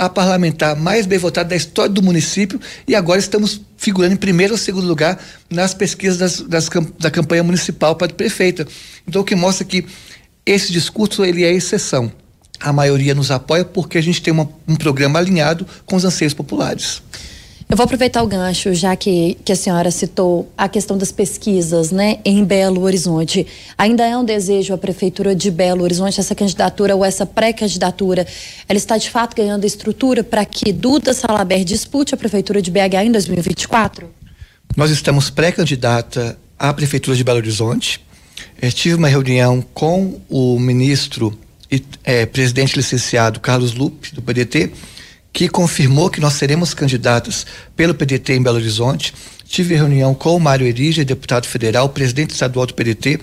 a 0.00 0.08
parlamentar 0.08 0.74
mais 0.74 1.04
bem 1.04 1.18
votada 1.18 1.50
da 1.50 1.56
história 1.56 1.92
do 1.92 2.02
município 2.02 2.58
e 2.88 2.94
agora 2.94 3.20
estamos 3.20 3.60
figurando 3.76 4.14
em 4.14 4.16
primeiro 4.16 4.54
ou 4.54 4.58
segundo 4.58 4.86
lugar 4.86 5.22
nas 5.50 5.74
pesquisas 5.74 6.16
das, 6.16 6.40
das 6.40 6.70
da 6.98 7.10
campanha 7.10 7.42
municipal 7.42 7.94
para 7.94 8.10
prefeita. 8.12 8.66
Então, 9.06 9.20
o 9.20 9.24
que 9.24 9.34
mostra 9.34 9.64
que 9.64 9.84
esse 10.46 10.72
discurso 10.72 11.22
ele 11.22 11.44
é 11.44 11.52
exceção. 11.52 12.10
A 12.58 12.72
maioria 12.72 13.14
nos 13.14 13.30
apoia 13.30 13.64
porque 13.64 13.98
a 13.98 14.02
gente 14.02 14.22
tem 14.22 14.32
uma- 14.32 14.48
um 14.66 14.74
programa 14.74 15.18
alinhado 15.18 15.66
com 15.84 15.96
os 15.96 16.04
anseios 16.04 16.32
populares. 16.32 17.02
Eu 17.70 17.76
vou 17.76 17.84
aproveitar 17.84 18.20
o 18.24 18.26
gancho, 18.26 18.74
já 18.74 18.96
que, 18.96 19.38
que 19.44 19.52
a 19.52 19.56
senhora 19.56 19.92
citou 19.92 20.52
a 20.58 20.68
questão 20.68 20.98
das 20.98 21.12
pesquisas, 21.12 21.92
né, 21.92 22.18
em 22.24 22.44
Belo 22.44 22.82
Horizonte. 22.82 23.46
Ainda 23.78 24.04
é 24.04 24.16
um 24.16 24.24
desejo 24.24 24.74
a 24.74 24.78
Prefeitura 24.78 25.36
de 25.36 25.52
Belo 25.52 25.84
Horizonte, 25.84 26.18
essa 26.18 26.34
candidatura 26.34 26.96
ou 26.96 27.04
essa 27.04 27.24
pré-candidatura, 27.24 28.26
ela 28.68 28.76
está 28.76 28.98
de 28.98 29.08
fato 29.08 29.36
ganhando 29.36 29.64
estrutura 29.64 30.24
para 30.24 30.44
que 30.44 30.72
Duda 30.72 31.14
Salaber 31.14 31.62
dispute 31.62 32.12
a 32.12 32.16
Prefeitura 32.16 32.60
de 32.60 32.72
BH 32.72 33.04
em 33.04 33.12
2024? 33.12 34.10
Nós 34.76 34.90
estamos 34.90 35.30
pré-candidata 35.30 36.36
à 36.58 36.74
Prefeitura 36.74 37.16
de 37.16 37.22
Belo 37.22 37.38
Horizonte. 37.38 38.04
Eu 38.60 38.72
tive 38.72 38.96
uma 38.96 39.08
reunião 39.08 39.62
com 39.72 40.20
o 40.28 40.58
ministro 40.58 41.38
e 41.70 41.80
é, 42.02 42.26
presidente 42.26 42.74
licenciado 42.74 43.38
Carlos 43.38 43.74
Lupe, 43.74 44.12
do 44.12 44.20
PDT, 44.20 44.72
que 45.32 45.48
confirmou 45.48 46.10
que 46.10 46.20
nós 46.20 46.34
seremos 46.34 46.74
candidatos 46.74 47.46
pelo 47.76 47.94
PDT 47.94 48.34
em 48.34 48.42
Belo 48.42 48.56
Horizonte. 48.56 49.14
Tive 49.44 49.74
reunião 49.74 50.14
com 50.14 50.36
o 50.36 50.40
Mário 50.40 50.66
Erige, 50.66 51.04
deputado 51.04 51.46
federal, 51.46 51.88
presidente 51.88 52.30
estadual 52.30 52.66
do 52.66 52.74
PDT, 52.74 53.18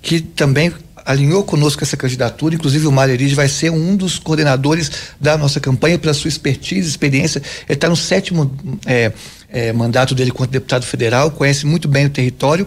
que 0.00 0.20
também 0.20 0.72
alinhou 1.04 1.42
conosco 1.42 1.82
essa 1.82 1.96
candidatura. 1.96 2.54
Inclusive, 2.54 2.86
o 2.86 2.92
Mário 2.92 3.14
Erige 3.14 3.34
vai 3.34 3.48
ser 3.48 3.70
um 3.70 3.96
dos 3.96 4.18
coordenadores 4.18 4.90
da 5.20 5.36
nossa 5.36 5.60
campanha, 5.60 5.98
pela 5.98 6.14
sua 6.14 6.28
expertise, 6.28 6.88
experiência. 6.88 7.42
Ele 7.68 7.74
está 7.74 7.88
no 7.88 7.96
sétimo 7.96 8.54
é, 8.86 9.12
é, 9.48 9.72
mandato 9.72 10.14
dele 10.14 10.30
como 10.30 10.46
deputado 10.46 10.84
federal, 10.84 11.30
conhece 11.30 11.66
muito 11.66 11.88
bem 11.88 12.06
o 12.06 12.10
território. 12.10 12.66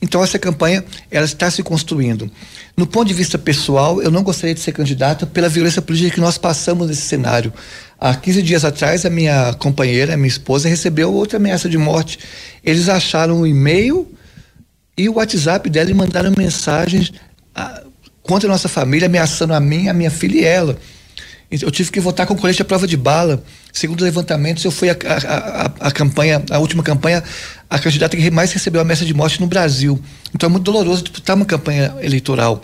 Então, 0.00 0.22
essa 0.22 0.38
campanha 0.38 0.84
ela 1.10 1.24
está 1.24 1.50
se 1.50 1.62
construindo. 1.62 2.30
No 2.76 2.86
ponto 2.86 3.06
de 3.06 3.14
vista 3.14 3.38
pessoal, 3.38 4.02
eu 4.02 4.10
não 4.10 4.22
gostaria 4.22 4.54
de 4.54 4.60
ser 4.60 4.72
candidata 4.72 5.24
pela 5.24 5.48
violência 5.48 5.80
política 5.80 6.14
que 6.14 6.20
nós 6.20 6.36
passamos 6.36 6.88
nesse 6.88 7.02
cenário. 7.02 7.52
Há 7.98 8.14
15 8.14 8.42
dias 8.42 8.64
atrás, 8.64 9.04
a 9.06 9.10
minha 9.10 9.54
companheira, 9.54 10.14
a 10.14 10.16
minha 10.16 10.28
esposa, 10.28 10.68
recebeu 10.68 11.12
outra 11.12 11.38
ameaça 11.38 11.68
de 11.68 11.78
morte. 11.78 12.18
Eles 12.62 12.88
acharam 12.88 13.40
o 13.40 13.46
e-mail 13.46 14.12
e 14.96 15.08
o 15.08 15.14
WhatsApp 15.14 15.68
dela 15.70 15.90
e 15.90 15.94
mandaram 15.94 16.32
mensagens 16.36 17.12
a, 17.54 17.82
contra 18.22 18.48
a 18.48 18.52
nossa 18.52 18.68
família, 18.68 19.06
ameaçando 19.06 19.54
a 19.54 19.60
mim, 19.60 19.88
a 19.88 19.94
minha 19.94 20.10
filha 20.10 20.40
e 20.40 20.44
ela. 20.44 20.78
Eu 21.50 21.70
tive 21.70 21.90
que 21.90 22.00
votar 22.00 22.26
com 22.26 22.34
colete 22.34 22.62
à 22.62 22.64
prova 22.64 22.86
de 22.86 22.96
bala. 22.96 23.42
Segundo 23.72 24.02
levantamentos, 24.02 24.64
eu 24.64 24.70
fui 24.70 24.90
a, 24.90 24.92
a, 24.92 25.62
a, 25.62 25.88
a, 25.88 25.90
campanha, 25.90 26.42
a 26.50 26.58
última 26.58 26.82
campanha, 26.82 27.22
a 27.68 27.78
candidata 27.78 28.16
que 28.16 28.30
mais 28.30 28.52
recebeu 28.52 28.80
ameaça 28.80 29.04
de 29.04 29.14
morte 29.14 29.40
no 29.40 29.46
Brasil. 29.46 30.00
Então 30.34 30.48
é 30.48 30.50
muito 30.50 30.64
doloroso 30.64 31.02
disputar 31.02 31.36
uma 31.36 31.44
campanha 31.44 31.94
eleitoral. 32.00 32.62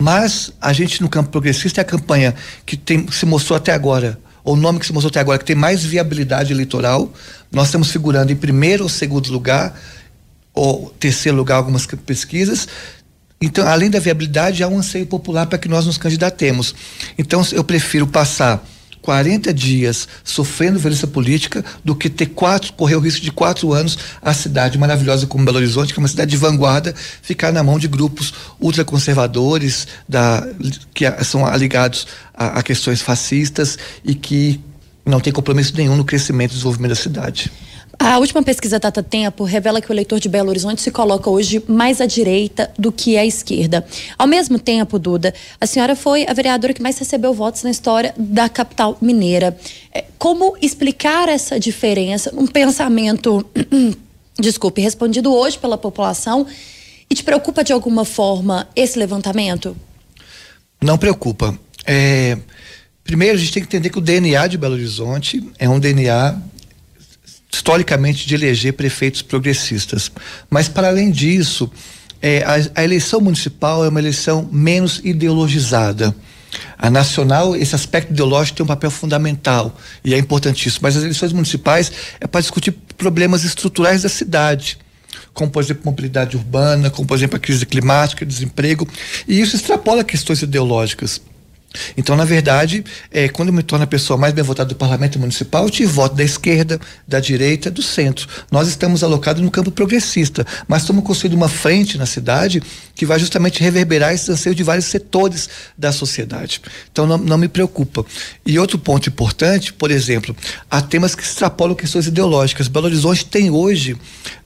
Mas 0.00 0.52
a 0.60 0.72
gente 0.72 1.02
no 1.02 1.08
campo 1.08 1.30
progressista 1.30 1.80
é 1.80 1.82
a 1.82 1.84
campanha 1.84 2.34
que 2.64 2.76
tem, 2.76 3.10
se 3.10 3.26
mostrou 3.26 3.56
até 3.56 3.72
agora, 3.72 4.18
o 4.52 4.56
nome 4.56 4.78
que 4.78 4.86
se 4.86 4.92
mostrou 4.92 5.10
até 5.10 5.20
agora, 5.20 5.38
que 5.38 5.44
tem 5.44 5.56
mais 5.56 5.84
viabilidade 5.84 6.52
eleitoral. 6.52 7.12
Nós 7.52 7.66
estamos 7.66 7.90
figurando 7.90 8.32
em 8.32 8.36
primeiro 8.36 8.84
ou 8.84 8.88
segundo 8.88 9.30
lugar, 9.30 9.78
ou 10.54 10.90
terceiro 10.98 11.36
lugar, 11.36 11.56
algumas 11.56 11.86
pesquisas. 11.86 12.66
Então, 13.40 13.66
além 13.68 13.90
da 13.90 14.00
viabilidade, 14.00 14.62
há 14.62 14.68
um 14.68 14.78
anseio 14.78 15.06
popular 15.06 15.46
para 15.46 15.58
que 15.58 15.68
nós 15.68 15.86
nos 15.86 15.98
candidatemos. 15.98 16.74
Então, 17.16 17.46
eu 17.52 17.62
prefiro 17.62 18.06
passar 18.06 18.64
40 19.08 19.54
dias 19.54 20.06
sofrendo 20.22 20.78
violência 20.78 21.06
política 21.06 21.64
do 21.82 21.96
que 21.96 22.10
ter 22.10 22.26
quatro, 22.26 22.74
correr 22.74 22.94
o 22.94 23.00
risco 23.00 23.22
de 23.22 23.32
quatro 23.32 23.72
anos 23.72 23.96
a 24.20 24.34
cidade 24.34 24.76
maravilhosa 24.76 25.26
como 25.26 25.46
Belo 25.46 25.56
Horizonte, 25.56 25.94
que 25.94 25.98
é 25.98 26.02
uma 26.02 26.08
cidade 26.08 26.30
de 26.30 26.36
vanguarda, 26.36 26.94
ficar 27.22 27.50
na 27.50 27.62
mão 27.62 27.78
de 27.78 27.88
grupos 27.88 28.34
ultraconservadores 28.60 29.88
da, 30.06 30.46
que 30.92 31.06
são 31.24 31.50
ligados 31.56 32.06
a, 32.34 32.58
a 32.58 32.62
questões 32.62 33.00
fascistas 33.00 33.78
e 34.04 34.14
que 34.14 34.60
não 35.06 35.20
tem 35.20 35.32
compromisso 35.32 35.72
nenhum 35.74 35.96
no 35.96 36.04
crescimento 36.04 36.50
e 36.50 36.54
desenvolvimento 36.56 36.90
da 36.90 36.94
cidade. 36.94 37.50
A 37.98 38.18
última 38.18 38.42
pesquisa 38.42 38.78
Data 38.78 39.02
Tempo 39.02 39.42
revela 39.42 39.80
que 39.80 39.90
o 39.90 39.92
eleitor 39.92 40.20
de 40.20 40.28
Belo 40.28 40.48
Horizonte 40.50 40.80
se 40.80 40.90
coloca 40.90 41.28
hoje 41.28 41.62
mais 41.66 42.00
à 42.00 42.06
direita 42.06 42.70
do 42.78 42.92
que 42.92 43.18
à 43.18 43.26
esquerda. 43.26 43.84
Ao 44.16 44.26
mesmo 44.26 44.58
tempo, 44.58 44.98
Duda, 44.98 45.34
a 45.60 45.66
senhora 45.66 45.96
foi 45.96 46.24
a 46.26 46.32
vereadora 46.32 46.72
que 46.72 46.80
mais 46.80 46.96
recebeu 46.96 47.34
votos 47.34 47.64
na 47.64 47.70
história 47.70 48.14
da 48.16 48.48
capital 48.48 48.96
mineira. 49.00 49.58
É, 49.92 50.04
como 50.16 50.56
explicar 50.62 51.28
essa 51.28 51.58
diferença 51.58 52.30
num 52.32 52.46
pensamento, 52.46 53.44
desculpe, 54.38 54.80
respondido 54.80 55.34
hoje 55.34 55.58
pela 55.58 55.76
população? 55.76 56.46
E 57.10 57.14
te 57.14 57.24
preocupa 57.24 57.64
de 57.64 57.72
alguma 57.72 58.04
forma 58.04 58.68
esse 58.76 58.98
levantamento? 58.98 59.76
Não 60.80 60.96
preocupa. 60.96 61.58
É, 61.84 62.38
primeiro, 63.02 63.34
a 63.36 63.40
gente 63.40 63.52
tem 63.52 63.62
que 63.62 63.68
entender 63.68 63.90
que 63.90 63.98
o 63.98 64.02
DNA 64.02 64.46
de 64.46 64.56
Belo 64.56 64.74
Horizonte 64.74 65.42
é 65.58 65.68
um 65.68 65.80
DNA 65.80 66.40
historicamente 67.52 68.26
de 68.26 68.34
eleger 68.34 68.72
prefeitos 68.72 69.22
progressistas. 69.22 70.10
Mas, 70.50 70.68
para 70.68 70.88
além 70.88 71.10
disso, 71.10 71.70
é, 72.20 72.42
a, 72.42 72.80
a, 72.80 72.84
eleição 72.84 73.20
municipal 73.20 73.84
é 73.84 73.88
uma 73.88 74.00
eleição 74.00 74.48
menos 74.52 75.00
ideologizada. 75.04 76.14
A 76.76 76.90
nacional, 76.90 77.54
esse 77.54 77.74
aspecto 77.74 78.12
ideológico 78.12 78.58
tem 78.58 78.64
um 78.64 78.68
papel 78.68 78.90
fundamental 78.90 79.76
e 80.04 80.14
é 80.14 80.18
importantíssimo. 80.18 80.80
Mas 80.82 80.96
as 80.96 81.02
eleições 81.02 81.32
municipais 81.32 81.92
é 82.20 82.26
para 82.26 82.40
discutir 82.40 82.72
problemas 82.96 83.44
estruturais 83.44 84.02
da 84.02 84.08
cidade 84.08 84.78
como 85.38 85.52
por 85.52 85.62
exemplo 85.62 85.82
mobilidade 85.84 86.36
urbana, 86.36 86.90
como 86.90 87.06
por 87.06 87.16
exemplo 87.16 87.36
a 87.36 87.38
crise 87.38 87.64
climática, 87.64 88.26
desemprego, 88.26 88.88
e 89.26 89.40
isso 89.40 89.54
extrapola 89.54 90.02
questões 90.02 90.42
ideológicas. 90.42 91.20
Então, 91.96 92.16
na 92.16 92.24
verdade, 92.24 92.82
é, 93.10 93.28
quando 93.28 93.48
eu 93.48 93.54
me 93.54 93.62
torno 93.62 93.84
a 93.84 93.86
pessoa 93.86 94.16
mais 94.16 94.32
bem 94.32 94.42
votada 94.42 94.68
do 94.68 94.74
parlamento 94.74 95.18
municipal, 95.18 95.64
eu 95.64 95.70
tive 95.70 95.92
voto 95.92 96.14
da 96.14 96.24
esquerda, 96.24 96.80
da 97.06 97.20
direita, 97.20 97.70
do 97.70 97.82
centro. 97.82 98.26
Nós 98.50 98.68
estamos 98.68 99.04
alocados 99.04 99.42
no 99.42 99.50
campo 99.50 99.70
progressista, 99.70 100.46
mas 100.66 100.82
estamos 100.82 101.04
construindo 101.04 101.34
uma 101.34 101.48
frente 101.48 101.98
na 101.98 102.06
cidade 102.06 102.62
que 102.94 103.04
vai 103.04 103.18
justamente 103.18 103.62
reverberar 103.62 104.14
esse 104.14 104.30
anseio 104.30 104.54
de 104.54 104.62
vários 104.62 104.86
setores 104.86 105.48
da 105.76 105.92
sociedade. 105.92 106.60
Então, 106.90 107.06
não, 107.06 107.18
não 107.18 107.38
me 107.38 107.48
preocupa. 107.48 108.04
E 108.46 108.58
outro 108.58 108.78
ponto 108.78 109.08
importante, 109.08 109.72
por 109.72 109.90
exemplo, 109.90 110.34
há 110.70 110.80
temas 110.80 111.14
que 111.14 111.22
extrapolam 111.22 111.76
questões 111.76 112.06
ideológicas. 112.06 112.66
Belo 112.66 112.86
Horizonte 112.86 113.26
tem 113.26 113.50
hoje 113.50 113.96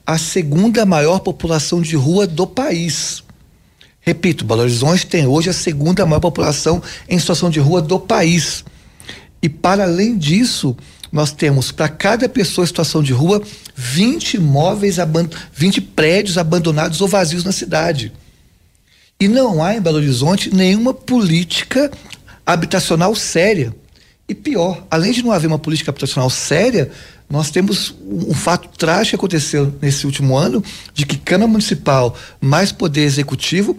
a 0.05 0.17
segunda 0.17 0.85
maior 0.85 1.19
população 1.19 1.81
de 1.81 1.95
rua 1.95 2.27
do 2.27 2.45
país. 2.45 3.22
Repito, 4.05 4.43
Belo 4.43 4.61
Horizonte 4.61 5.07
tem 5.07 5.25
hoje 5.25 5.49
a 5.49 5.53
segunda 5.53 6.05
maior 6.05 6.19
população 6.19 6.83
em 7.07 7.17
situação 7.17 7.49
de 7.49 7.59
rua 7.59 7.81
do 7.81 7.97
país. 7.97 8.65
E 9.41 9.47
para 9.47 9.83
além 9.83 10.17
disso, 10.17 10.75
nós 11.09 11.31
temos 11.31 11.71
para 11.71 11.87
cada 11.87 12.27
pessoa 12.27 12.65
em 12.65 12.67
situação 12.67 13.01
de 13.01 13.13
rua 13.13 13.41
20 13.75 14.35
imóveis, 14.35 14.97
20 15.53 15.79
prédios 15.81 16.37
abandonados 16.37 16.99
ou 16.99 17.07
vazios 17.07 17.45
na 17.45 17.53
cidade. 17.53 18.11
E 19.19 19.27
não 19.29 19.63
há 19.63 19.75
em 19.75 19.81
Belo 19.81 19.97
Horizonte 19.97 20.53
nenhuma 20.53 20.93
política 20.93 21.89
habitacional 22.45 23.15
séria. 23.15 23.73
E 24.27 24.35
pior, 24.35 24.85
além 24.91 25.13
de 25.13 25.23
não 25.23 25.31
haver 25.31 25.47
uma 25.47 25.59
política 25.59 25.91
habitacional 25.91 26.29
séria, 26.29 26.91
nós 27.29 27.49
temos 27.49 27.95
um, 28.05 28.33
fato 28.33 28.69
trágico 28.77 29.09
que 29.09 29.15
aconteceu 29.15 29.73
nesse 29.81 30.05
último 30.05 30.37
ano, 30.37 30.63
de 30.93 31.05
que 31.05 31.17
Câmara 31.17 31.49
Municipal 31.49 32.15
mais 32.39 32.71
Poder 32.71 33.01
Executivo 33.01 33.75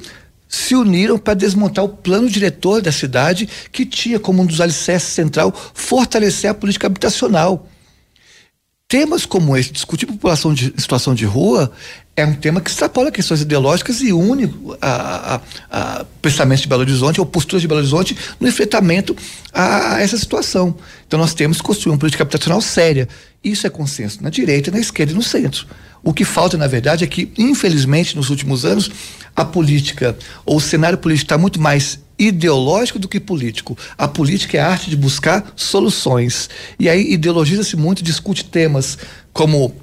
se 0.49 0.75
uniram 0.75 1.19
para 1.19 1.35
desmontar 1.35 1.85
o 1.85 1.89
plano 1.89 2.29
diretor 2.29 2.81
da 2.81 2.93
cidade, 2.93 3.49
que 3.73 3.85
tinha 3.85 4.21
como 4.21 4.43
um 4.43 4.47
dos 4.47 4.61
alicerces 4.61 5.09
central 5.09 5.53
fortalecer 5.75 6.51
a 6.51 6.55
política 6.55 6.87
habitacional. 6.87 7.69
Temas 8.87 9.25
como 9.25 9.57
esse, 9.57 9.73
discutir 9.73 10.07
população 10.07 10.53
de 10.53 10.73
situação 10.77 11.15
de 11.15 11.25
rua, 11.25 11.73
é 12.15 12.25
um 12.25 12.35
tema 12.35 12.61
que 12.61 12.69
extrapola 12.69 13.11
questões 13.11 13.41
ideológicas 13.41 14.01
e 14.03 14.13
une 14.13 14.55
a, 14.81 15.35
a, 15.35 15.41
a 15.71 16.05
pensamentos 16.21 16.63
de 16.63 16.69
Belo 16.69 16.83
Horizonte 16.83 17.19
ou 17.19 17.27
posturas 17.27 17.63
de 17.63 17.67
Belo 17.67 17.81
Horizonte 17.81 18.17
no 18.39 18.47
enfrentamento 18.47 19.17
a, 19.53 19.95
a, 19.95 20.03
essa 20.03 20.19
situação. 20.19 20.77
Então 21.07 21.19
nós 21.19 21.33
temos 21.35 21.57
que 21.57 21.65
construir 21.65 21.93
uma 21.93 21.99
política 21.99 22.23
habitacional 22.23 22.61
séria. 22.61 23.09
Isso 23.43 23.67
é 23.67 23.71
consenso 23.71 24.23
na 24.23 24.31
direita, 24.31 24.71
na 24.71 24.79
esquerda 24.79 25.13
e 25.13 25.17
no 25.17 25.23
centro. 25.23 25.67
O 26.03 26.13
que 26.13 26.25
falta, 26.25 26.59
na 26.59 26.67
verdade, 26.67 27.03
é 27.03 27.07
que, 27.07 27.33
infelizmente, 27.39 28.15
nos 28.15 28.29
últimos 28.29 28.67
anos, 28.67 28.91
a 29.35 29.45
política 29.45 30.17
ou 30.45 30.59
o 30.59 30.61
cenário 30.61 30.99
político 30.99 31.25
está 31.25 31.39
muito 31.39 31.59
mais 31.59 31.99
ideológico 32.19 32.99
do 32.99 33.09
que 33.09 33.21
político. 33.21 33.77
A 33.97 34.09
política 34.09 34.59
é 34.59 34.61
a 34.61 34.69
arte 34.69 34.91
de 34.91 34.97
buscar 34.97 35.53
soluções. 35.57 36.51
E 36.79 36.89
aí 36.89 37.13
ideologiza-se 37.13 37.77
muito, 37.77 38.03
discute 38.03 38.45
temas 38.45 38.99
como 39.33 39.75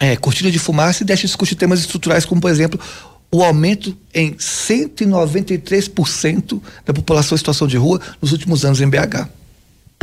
é, 0.00 0.16
cortina 0.16 0.50
de 0.50 0.58
fumaça 0.58 1.02
e 1.02 1.06
deixa 1.06 1.22
de 1.22 1.28
discutir 1.28 1.54
temas 1.54 1.80
estruturais, 1.80 2.24
como, 2.24 2.40
por 2.40 2.50
exemplo, 2.50 2.80
o 3.30 3.42
aumento 3.42 3.96
em 4.12 4.34
193% 4.34 6.60
da 6.84 6.92
população 6.92 7.34
em 7.34 7.38
situação 7.38 7.66
de 7.66 7.76
rua 7.76 8.00
nos 8.20 8.32
últimos 8.32 8.64
anos 8.64 8.80
em 8.80 8.88
BH. 8.88 9.41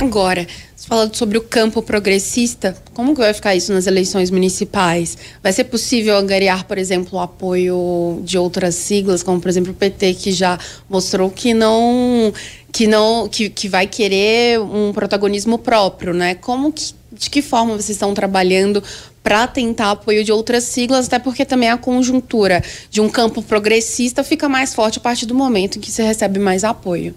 Agora, 0.01 0.47
falando 0.87 1.13
sobre 1.15 1.37
o 1.37 1.41
campo 1.41 1.81
progressista, 1.81 2.75
como 2.93 3.13
que 3.13 3.19
vai 3.19 3.33
ficar 3.33 3.53
isso 3.53 3.73
nas 3.73 3.85
eleições 3.85 4.31
municipais? 4.31 5.17
Vai 5.43 5.51
ser 5.51 5.65
possível 5.65 6.17
angariar, 6.17 6.65
por 6.65 6.77
exemplo, 6.77 7.19
o 7.19 7.21
apoio 7.21 8.21
de 8.23 8.37
outras 8.37 8.75
siglas, 8.75 9.21
como 9.21 9.41
por 9.41 9.49
exemplo 9.49 9.71
o 9.71 9.75
PT, 9.75 10.13
que 10.13 10.31
já 10.31 10.57
mostrou 10.89 11.29
que 11.29 11.53
não 11.53 12.33
que 12.71 12.87
não 12.87 13.27
que, 13.27 13.49
que 13.49 13.67
vai 13.67 13.87
querer 13.87 14.59
um 14.61 14.93
protagonismo 14.93 15.57
próprio, 15.57 16.13
né? 16.13 16.33
Como 16.35 16.71
que 16.71 16.93
de 17.11 17.29
que 17.29 17.41
forma 17.41 17.73
vocês 17.73 17.89
estão 17.89 18.13
trabalhando 18.13 18.81
para 19.21 19.45
tentar 19.47 19.91
apoio 19.91 20.23
de 20.23 20.31
outras 20.31 20.63
siglas, 20.63 21.07
até 21.07 21.19
porque 21.19 21.43
também 21.43 21.69
a 21.69 21.77
conjuntura 21.77 22.63
de 22.89 23.01
um 23.01 23.09
campo 23.09 23.41
progressista 23.41 24.23
fica 24.23 24.47
mais 24.47 24.73
forte 24.73 24.97
a 24.97 25.01
partir 25.01 25.25
do 25.25 25.35
momento 25.35 25.77
em 25.77 25.81
que 25.81 25.91
você 25.91 26.03
recebe 26.03 26.39
mais 26.39 26.63
apoio. 26.63 27.13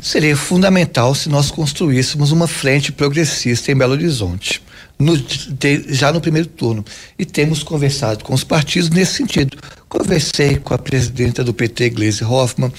Seria 0.00 0.36
fundamental 0.36 1.14
se 1.14 1.28
nós 1.28 1.50
construíssemos 1.50 2.30
uma 2.30 2.46
frente 2.46 2.92
progressista 2.92 3.72
em 3.72 3.76
Belo 3.76 3.92
Horizonte. 3.92 4.62
no, 4.98 5.16
de, 5.16 5.94
já 5.94 6.12
no 6.12 6.20
primeiro 6.20 6.48
turno. 6.48 6.84
E 7.18 7.24
temos 7.24 7.62
conversado 7.62 8.24
com 8.24 8.34
os 8.34 8.44
partidos 8.44 8.90
nesse 8.90 9.14
sentido. 9.14 9.56
Conversei 9.88 10.56
com 10.56 10.74
a 10.74 10.78
presidenta 10.78 11.44
do 11.44 11.54
PT, 11.54 11.90
Gleisi 11.90 12.24
Hoffmann, 12.24 12.72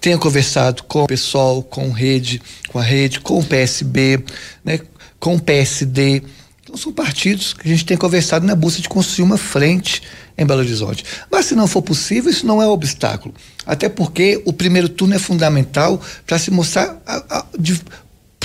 tenho 0.00 0.18
conversado 0.18 0.82
com 0.84 1.02
o 1.02 1.06
pessoal, 1.06 1.62
com 1.62 1.90
rede, 1.90 2.40
com 2.68 2.78
a 2.78 2.82
rede, 2.82 3.20
com 3.20 3.38
o 3.38 3.44
PSB, 3.44 4.22
né, 4.64 4.80
com 5.18 5.36
o 5.36 5.40
PSD. 5.40 6.22
Então 6.62 6.76
são 6.76 6.92
partidos 6.92 7.52
que 7.52 7.66
a 7.66 7.70
gente 7.70 7.84
tem 7.84 7.96
conversado 7.96 8.46
na 8.46 8.54
busca 8.54 8.80
de 8.80 8.88
construir 8.88 9.24
uma 9.24 9.36
frente 9.36 10.02
em 10.36 10.46
Belo 10.46 10.60
Horizonte. 10.60 11.04
Mas 11.30 11.46
se 11.46 11.54
não 11.54 11.66
for 11.66 11.82
possível, 11.82 12.30
isso 12.30 12.46
não 12.46 12.62
é 12.62 12.66
um 12.66 12.70
obstáculo. 12.70 13.34
Até 13.66 13.88
porque 13.88 14.42
o 14.44 14.52
primeiro 14.52 14.88
turno 14.88 15.14
é 15.14 15.18
fundamental 15.18 16.00
para 16.26 16.38
se 16.38 16.50
mostrar 16.50 17.00
a, 17.06 17.38
a, 17.38 17.44
de, 17.58 17.80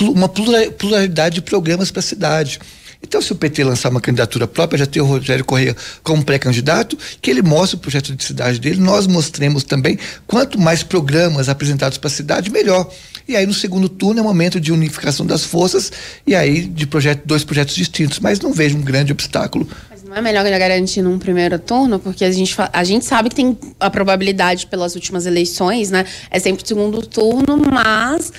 uma 0.02 0.28
pluralidade 0.28 1.36
de 1.36 1.42
programas 1.42 1.90
para 1.90 2.00
a 2.00 2.02
cidade. 2.02 2.60
Então, 3.02 3.22
se 3.22 3.32
o 3.32 3.36
PT 3.36 3.62
lançar 3.62 3.90
uma 3.90 4.00
candidatura 4.00 4.46
própria, 4.46 4.78
já 4.78 4.86
tem 4.86 5.00
o 5.00 5.04
Rogério 5.04 5.44
Correia 5.44 5.76
como 6.02 6.24
pré-candidato, 6.24 6.98
que 7.22 7.30
ele 7.30 7.42
mostre 7.42 7.76
o 7.76 7.78
projeto 7.78 8.14
de 8.14 8.24
cidade 8.24 8.58
dele, 8.58 8.80
nós 8.80 9.06
mostremos 9.06 9.62
também 9.62 9.98
quanto 10.26 10.60
mais 10.60 10.82
programas 10.82 11.48
apresentados 11.48 11.96
para 11.96 12.08
a 12.08 12.10
cidade, 12.10 12.50
melhor. 12.50 12.90
E 13.26 13.36
aí, 13.36 13.46
no 13.46 13.54
segundo 13.54 13.88
turno, 13.88 14.20
é 14.20 14.22
momento 14.22 14.58
de 14.58 14.72
unificação 14.72 15.24
das 15.24 15.44
forças 15.44 15.92
e 16.26 16.34
aí 16.34 16.62
de 16.62 16.86
projeto, 16.86 17.22
dois 17.24 17.44
projetos 17.44 17.74
distintos. 17.74 18.18
Mas 18.18 18.40
não 18.40 18.52
vejo 18.52 18.76
um 18.76 18.82
grande 18.82 19.12
obstáculo 19.12 19.68
não 20.08 20.16
é 20.16 20.22
melhor 20.22 20.42
garantir 20.42 21.02
num 21.02 21.18
primeiro 21.18 21.58
turno, 21.58 21.98
porque 21.98 22.24
a 22.24 22.32
gente, 22.32 22.56
a 22.72 22.82
gente 22.82 23.04
sabe 23.04 23.28
que 23.28 23.34
tem 23.34 23.58
a 23.78 23.90
probabilidade 23.90 24.66
pelas 24.66 24.94
últimas 24.94 25.26
eleições, 25.26 25.90
né? 25.90 26.06
É 26.30 26.38
sempre 26.38 26.66
segundo 26.66 27.06
turno, 27.06 27.60
mas 27.70 28.32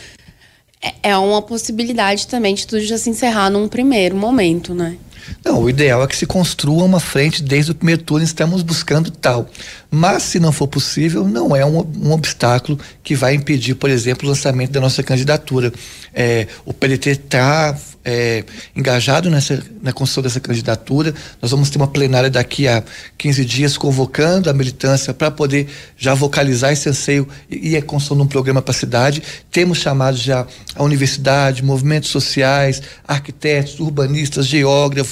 é, 0.82 1.12
é 1.12 1.18
uma 1.18 1.44
possibilidade 1.44 2.28
também 2.28 2.56
de 2.56 2.66
tudo 2.66 2.82
já 2.82 2.98
se 2.98 3.12
encerrar 3.12 3.52
num 3.52 3.68
primeiro 3.68 4.16
momento, 4.16 4.74
né? 4.74 4.98
Não, 5.44 5.62
o 5.62 5.70
ideal 5.70 6.04
é 6.04 6.08
que 6.08 6.16
se 6.16 6.26
construa 6.26 6.84
uma 6.84 7.00
frente 7.00 7.42
desde 7.42 7.72
o 7.72 7.76
primeiro 7.76 8.02
turno, 8.04 8.24
estamos 8.24 8.62
buscando 8.62 9.12
tal. 9.12 9.50
Mas, 9.92 10.24
se 10.24 10.40
não 10.40 10.52
for 10.52 10.68
possível, 10.68 11.28
não 11.28 11.56
é 11.56 11.66
um, 11.66 11.80
um 11.80 12.12
obstáculo 12.12 12.80
que 13.04 13.16
vai 13.16 13.34
impedir, 13.34 13.76
por 13.76 13.90
exemplo, 13.90 14.28
o 14.28 14.30
lançamento 14.30 14.72
da 14.72 14.80
nossa 14.80 15.02
candidatura. 15.02 15.74
É, 16.14 16.48
o 16.64 16.74
PDT 16.74 17.10
está 17.12 17.76
é, 18.04 18.44
engajado 18.76 19.30
nessa, 19.30 19.64
na 19.82 19.92
construção 19.92 20.24
dessa 20.24 20.40
candidatura. 20.40 21.14
Nós 21.42 21.52
vamos 21.52 21.70
ter 21.70 21.78
uma 21.78 21.88
plenária 21.88 22.30
daqui 22.30 22.68
a 22.68 22.84
15 23.18 23.46
dias 23.46 23.78
convocando 23.78 24.50
a 24.50 24.54
militância 24.54 25.14
para 25.14 25.30
poder 25.30 25.68
já 25.98 26.14
vocalizar 26.14 26.72
esse 26.72 26.88
anseio 26.88 27.28
e, 27.50 27.72
e 27.72 27.78
a 27.78 27.82
construção 27.82 28.18
de 28.18 28.24
um 28.24 28.28
programa 28.28 28.62
para 28.62 28.72
a 28.72 28.78
cidade. 28.78 29.22
Temos 29.52 29.80
chamado 29.80 30.18
já 30.18 30.46
a 30.76 30.84
universidade, 30.84 31.64
movimentos 31.64 32.10
sociais, 32.10 32.82
arquitetos, 33.08 33.80
urbanistas, 33.80 34.46
geógrafos, 34.46 35.09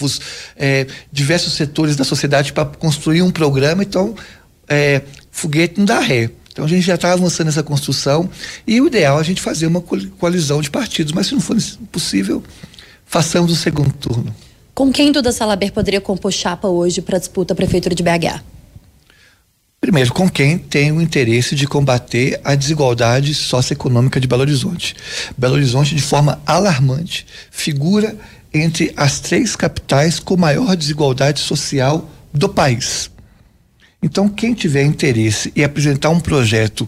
é, 0.56 0.88
diversos 1.12 1.54
setores 1.54 1.96
da 1.96 2.04
sociedade 2.04 2.54
para 2.54 2.66
construir 2.66 3.22
um 3.22 3.32
programa. 3.32 3.84
Então, 3.84 4.16
é, 4.68 5.01
foguete 5.32 5.75
não 5.77 5.86
dá 5.86 6.00
ré. 6.00 6.30
Então 6.51 6.66
a 6.66 6.68
gente 6.68 6.82
já 6.82 6.96
está 6.96 7.13
avançando 7.13 7.46
nessa 7.46 7.62
construção 7.62 8.27
e 8.66 8.82
o 8.82 8.88
ideal 8.88 9.20
é 9.20 9.22
a 9.22 9.24
gente 9.24 9.39
fazer 9.42 9.68
uma 9.68 9.80
coalizão 9.80 10.60
de 10.60 10.72
partidos, 10.72 11.13
mas 11.13 11.27
se 11.27 11.34
não 11.34 11.39
for 11.39 11.56
possível, 11.92 12.44
façamos 13.06 13.51
o 13.51 13.56
segundo 13.56 13.94
turno. 13.94 14.36
Com 14.74 14.92
quem 14.92 15.12
Duda 15.12 15.32
Salaber 15.32 15.72
poderia 15.72 16.01
compor 16.01 16.32
chapa 16.32 16.68
hoje 16.68 17.00
para 17.00 17.18
a 17.18 17.20
disputa 17.20 17.54
Prefeitura 17.54 17.94
de 17.94 18.01
BH? 18.01 18.42
Primeiro, 19.80 20.12
com 20.12 20.27
quem 20.27 20.58
tem 20.58 20.92
o 20.92 21.00
interesse 21.00 21.56
de 21.56 21.68
combater 21.68 22.42
a 22.44 22.56
desigualdade 22.56 23.36
socioeconômica 23.36 24.20
de 24.20 24.27
Belo 24.27 24.42
Horizonte. 24.42 24.96
Belo 25.38 25.54
Horizonte, 25.54 25.94
de 25.94 26.01
forma 26.01 26.42
alarmante, 26.44 27.27
figura 27.51 28.18
entre 28.61 28.93
as 28.95 29.19
três 29.19 29.55
capitais 29.55 30.19
com 30.19 30.37
maior 30.37 30.75
desigualdade 30.75 31.39
social 31.39 32.09
do 32.33 32.49
país. 32.49 33.09
Então, 34.01 34.29
quem 34.29 34.53
tiver 34.53 34.83
interesse 34.83 35.51
em 35.55 35.63
apresentar 35.63 36.09
um 36.09 36.19
projeto 36.19 36.87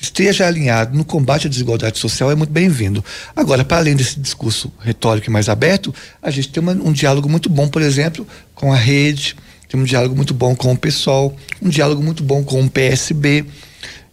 esteja 0.00 0.46
alinhado 0.46 0.96
no 0.96 1.04
combate 1.04 1.46
à 1.46 1.50
desigualdade 1.50 1.98
social 1.98 2.30
é 2.30 2.34
muito 2.34 2.50
bem-vindo. 2.52 3.04
Agora, 3.36 3.64
para 3.64 3.76
além 3.76 3.94
desse 3.94 4.18
discurso 4.18 4.72
retórico 4.80 5.30
mais 5.30 5.48
aberto, 5.48 5.94
a 6.22 6.30
gente 6.30 6.48
tem 6.48 6.62
uma, 6.62 6.72
um 6.72 6.92
diálogo 6.92 7.28
muito 7.28 7.50
bom, 7.50 7.68
por 7.68 7.82
exemplo, 7.82 8.26
com 8.54 8.72
a 8.72 8.76
rede, 8.76 9.36
tem 9.68 9.78
um 9.78 9.84
diálogo 9.84 10.16
muito 10.16 10.32
bom 10.32 10.56
com 10.56 10.72
o 10.72 10.76
PSOL, 10.76 11.36
um 11.60 11.68
diálogo 11.68 12.02
muito 12.02 12.24
bom 12.24 12.42
com 12.42 12.62
o 12.62 12.70
PSB. 12.70 13.44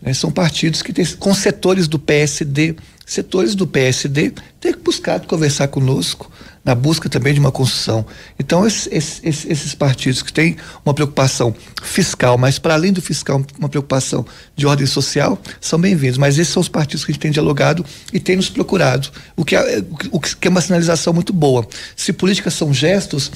Né? 0.02 0.14
São 0.14 0.30
partidos 0.30 0.82
que 0.82 0.92
têm, 0.92 1.06
com 1.06 1.34
setores 1.34 1.88
do 1.88 1.98
PSD, 1.98 2.76
setores 3.08 3.56
do 3.56 3.66
PSD 3.66 4.34
têm 4.60 4.76
buscado 4.84 5.26
conversar 5.28 5.70
conosco 5.70 6.30
na 6.68 6.76
busca 6.76 7.08
também 7.08 7.34
de 7.34 7.40
uma 7.40 7.54
construção. 7.54 8.06
Então, 8.38 8.68
esses, 8.68 8.90
esses, 8.92 9.46
esses 9.46 9.74
partidos 9.74 10.22
que 10.22 10.34
têm 10.34 10.58
uma 10.86 10.94
preocupação 10.94 11.56
fiscal, 11.82 12.38
mas 12.38 12.60
para 12.60 12.74
além 12.74 12.92
do 12.92 13.02
fiscal, 13.02 13.42
uma 13.58 13.70
preocupação 13.70 14.26
de 14.54 14.68
ordem 14.68 14.86
social, 14.86 15.42
são 15.62 15.80
bem-vindos. 15.80 16.18
Mas 16.18 16.38
esses 16.38 16.52
são 16.52 16.60
os 16.60 16.68
partidos 16.68 17.06
que 17.06 17.12
a 17.12 17.14
gente 17.14 17.22
tem 17.22 17.32
dialogado 17.32 17.86
e 18.12 18.20
tem 18.20 18.36
nos 18.36 18.50
procurado, 18.50 19.08
o 19.38 19.46
que 19.46 19.56
é, 19.56 19.82
o 20.12 20.20
que 20.20 20.46
é 20.46 20.52
uma 20.52 20.60
sinalização 20.60 21.14
muito 21.14 21.32
boa. 21.32 21.66
Se 21.96 22.12
políticas 22.12 22.54
são 22.54 22.74
gestos, 22.74 23.32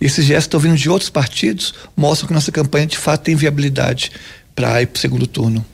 esses 0.00 0.24
gestos 0.24 0.44
estão 0.44 0.60
vindo 0.60 0.76
de 0.76 0.88
outros 0.88 1.10
partidos, 1.10 1.74
mostram 1.96 2.28
que 2.28 2.34
nossa 2.34 2.52
campanha 2.52 2.86
de 2.86 2.96
fato 2.96 3.22
tem 3.22 3.34
viabilidade 3.34 4.12
para 4.54 4.80
ir 4.80 4.86
para 4.86 4.96
o 4.96 5.00
segundo 5.00 5.26
turno. 5.26 5.66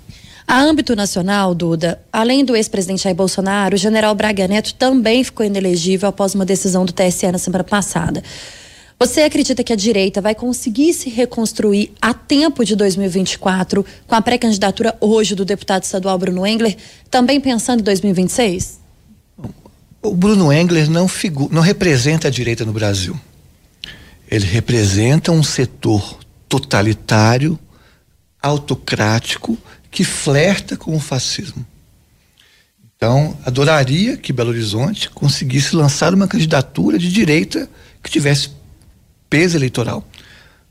A 0.47 0.61
âmbito 0.61 0.95
nacional, 0.97 1.55
Duda, 1.55 2.01
além 2.13 2.45
do 2.45 2.57
ex-presidente 2.57 3.05
Jair 3.05 3.17
Bolsonaro, 3.17 3.75
o 3.75 3.79
general 3.79 4.15
Braga 4.15 4.47
Neto 4.49 4.75
também 4.75 5.23
ficou 5.25 5.47
inelegível 5.47 6.09
após 6.09 6.35
uma 6.35 6.45
decisão 6.45 6.85
do 6.85 6.93
TSE 6.93 7.31
na 7.31 7.39
semana 7.39 7.65
passada. 7.65 8.23
Você 8.99 9.23
acredita 9.23 9.65
que 9.65 9.73
a 9.73 9.77
direita 9.77 10.21
vai 10.21 10.35
conseguir 10.35 10.93
se 10.95 11.11
reconstruir 11.11 11.93
a 12.01 12.15
tempo 12.15 12.65
de 12.65 12.77
2024 12.77 13.85
com 14.07 14.15
a 14.15 14.23
pré-candidatura 14.23 14.97
hoje 15.01 15.35
do 15.35 15.45
deputado 15.45 15.83
estadual 15.83 16.17
Bruno 16.19 16.47
Engler, 16.47 16.77
também 17.11 17.41
pensando 17.41 17.81
em 17.81 17.85
2026? 17.85 18.81
O 20.01 20.15
Bruno 20.15 20.53
Engler 20.53 20.89
não, 20.89 21.09
não 21.51 21.63
representa 21.63 22.29
a 22.29 22.31
direita 22.31 22.65
no 22.65 22.73
Brasil. 22.73 23.19
Ele 24.31 24.47
representa 24.47 25.33
um 25.33 25.43
setor 25.43 26.19
totalitário, 26.49 27.59
autocrático 28.41 29.59
que 29.93 30.03
flerta 30.03 30.77
com 30.77 30.97
o 30.97 30.99
fascismo. 30.99 31.65
Então, 32.97 33.37
adoraria 33.45 34.17
que 34.17 34.33
Belo 34.33 34.51
Horizonte 34.51 35.11
conseguisse 35.11 35.77
lançar 35.77 36.15
uma 36.15 36.27
candidatura 36.27 36.99
de 36.99 37.13
direita 37.13 37.69
que 38.03 38.11
tivesse 38.11 38.51
peso 39.29 39.57
eleitoral. 39.57 40.05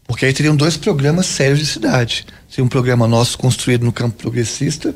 Porque 0.08 0.26
aí 0.26 0.34
teriam 0.34 0.56
dois 0.56 0.76
programas 0.76 1.28
sérios 1.28 1.60
de 1.60 1.66
cidade. 1.66 2.26
Seria 2.50 2.66
um 2.66 2.70
programa 2.70 3.08
nosso 3.08 3.38
construído 3.38 3.86
no 3.86 3.94
campo 3.94 4.18
progressista 4.18 4.96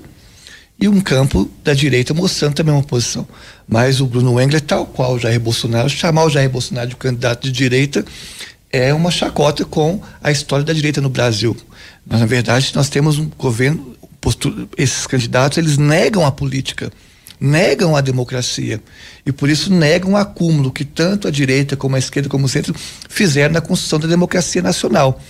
e 0.79 0.87
um 0.87 0.99
campo 0.99 1.49
da 1.63 1.73
direita 1.73 2.13
mostrando 2.13 2.55
também 2.55 2.73
uma 2.73 2.83
posição. 2.83 3.27
Mas 3.67 4.01
o 4.01 4.07
Bruno 4.07 4.41
Engler, 4.41 4.61
tal 4.61 4.87
qual 4.87 5.13
o 5.13 5.19
Jair 5.19 5.39
Bolsonaro, 5.39 5.89
chamar 5.89 6.25
o 6.25 6.29
Jair 6.29 6.49
Bolsonaro 6.49 6.89
de 6.89 6.95
candidato 6.95 7.43
de 7.43 7.51
direita 7.51 8.03
é 8.71 8.93
uma 8.93 9.11
chacota 9.11 9.63
com 9.63 10.01
a 10.21 10.31
história 10.31 10.65
da 10.65 10.73
direita 10.73 10.99
no 10.99 11.09
Brasil. 11.09 11.55
Na 12.05 12.25
verdade, 12.25 12.71
nós 12.75 12.89
temos 12.89 13.17
um 13.17 13.29
governo 13.37 13.94
esses 14.77 15.05
candidatos 15.07 15.57
eles 15.57 15.77
negam 15.77 16.25
a 16.25 16.31
política, 16.31 16.91
negam 17.39 17.95
a 17.95 18.01
democracia 18.01 18.81
e 19.25 19.31
por 19.31 19.49
isso 19.49 19.71
negam 19.71 20.13
o 20.13 20.17
acúmulo 20.17 20.71
que 20.71 20.85
tanto 20.85 21.27
a 21.27 21.31
direita 21.31 21.75
como 21.75 21.95
a 21.95 21.99
esquerda 21.99 22.29
como 22.29 22.45
o 22.45 22.49
centro 22.49 22.73
fizeram 23.09 23.53
na 23.53 23.61
construção 23.61 23.99
da 23.99 24.07
democracia 24.07 24.61
nacional. 24.61 25.21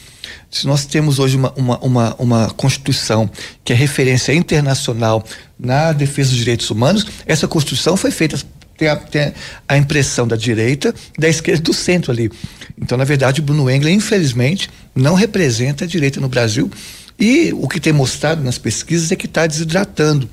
Se 0.49 0.65
nós 0.67 0.85
temos 0.85 1.19
hoje 1.19 1.35
uma, 1.35 1.51
uma, 1.53 1.79
uma, 1.79 2.15
uma 2.15 2.49
Constituição 2.51 3.29
que 3.63 3.73
é 3.73 3.75
referência 3.75 4.33
internacional 4.33 5.23
na 5.59 5.91
defesa 5.91 6.29
dos 6.29 6.39
direitos 6.39 6.69
humanos, 6.69 7.05
essa 7.25 7.47
Constituição 7.47 7.97
foi 7.97 8.11
feita 8.11 8.37
tem 8.77 8.89
a, 8.89 8.95
tem 8.95 9.33
a, 9.67 9.77
impressão 9.77 10.27
da 10.27 10.35
direita, 10.35 10.93
da 11.17 11.29
esquerda 11.29 11.61
do 11.61 11.73
centro 11.73 12.11
ali. 12.11 12.29
Então, 12.77 12.97
na 12.97 13.05
verdade, 13.05 13.41
Bruno 13.41 13.69
Engler, 13.69 13.93
infelizmente, 13.93 14.69
não 14.93 15.15
representa 15.15 15.85
a 15.85 15.87
direita 15.87 16.19
no 16.19 16.27
Brasil 16.27 16.69
e 17.17 17.53
o 17.53 17.67
que 17.67 17.79
tem 17.79 17.93
mostrado 17.93 18.43
nas 18.43 18.57
pesquisas 18.57 19.11
é 19.11 19.15
que 19.15 19.25
está 19.25 19.47
desidratando, 19.47 20.29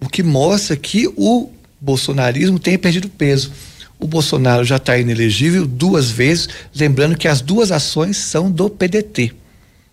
o 0.00 0.08
que 0.08 0.22
mostra 0.22 0.76
que 0.76 1.08
o 1.16 1.50
bolsonarismo 1.80 2.58
tem 2.58 2.78
perdido 2.78 3.08
peso. 3.08 3.52
O 3.98 4.06
Bolsonaro 4.06 4.64
já 4.64 4.76
está 4.76 4.98
inelegível 4.98 5.66
duas 5.66 6.10
vezes, 6.10 6.48
lembrando 6.74 7.16
que 7.16 7.28
as 7.28 7.40
duas 7.40 7.70
ações 7.70 8.16
são 8.16 8.50
do 8.50 8.68
PDT. 8.68 9.32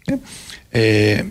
Está 0.01 0.15
né? 0.15 0.19
é, 0.73 1.25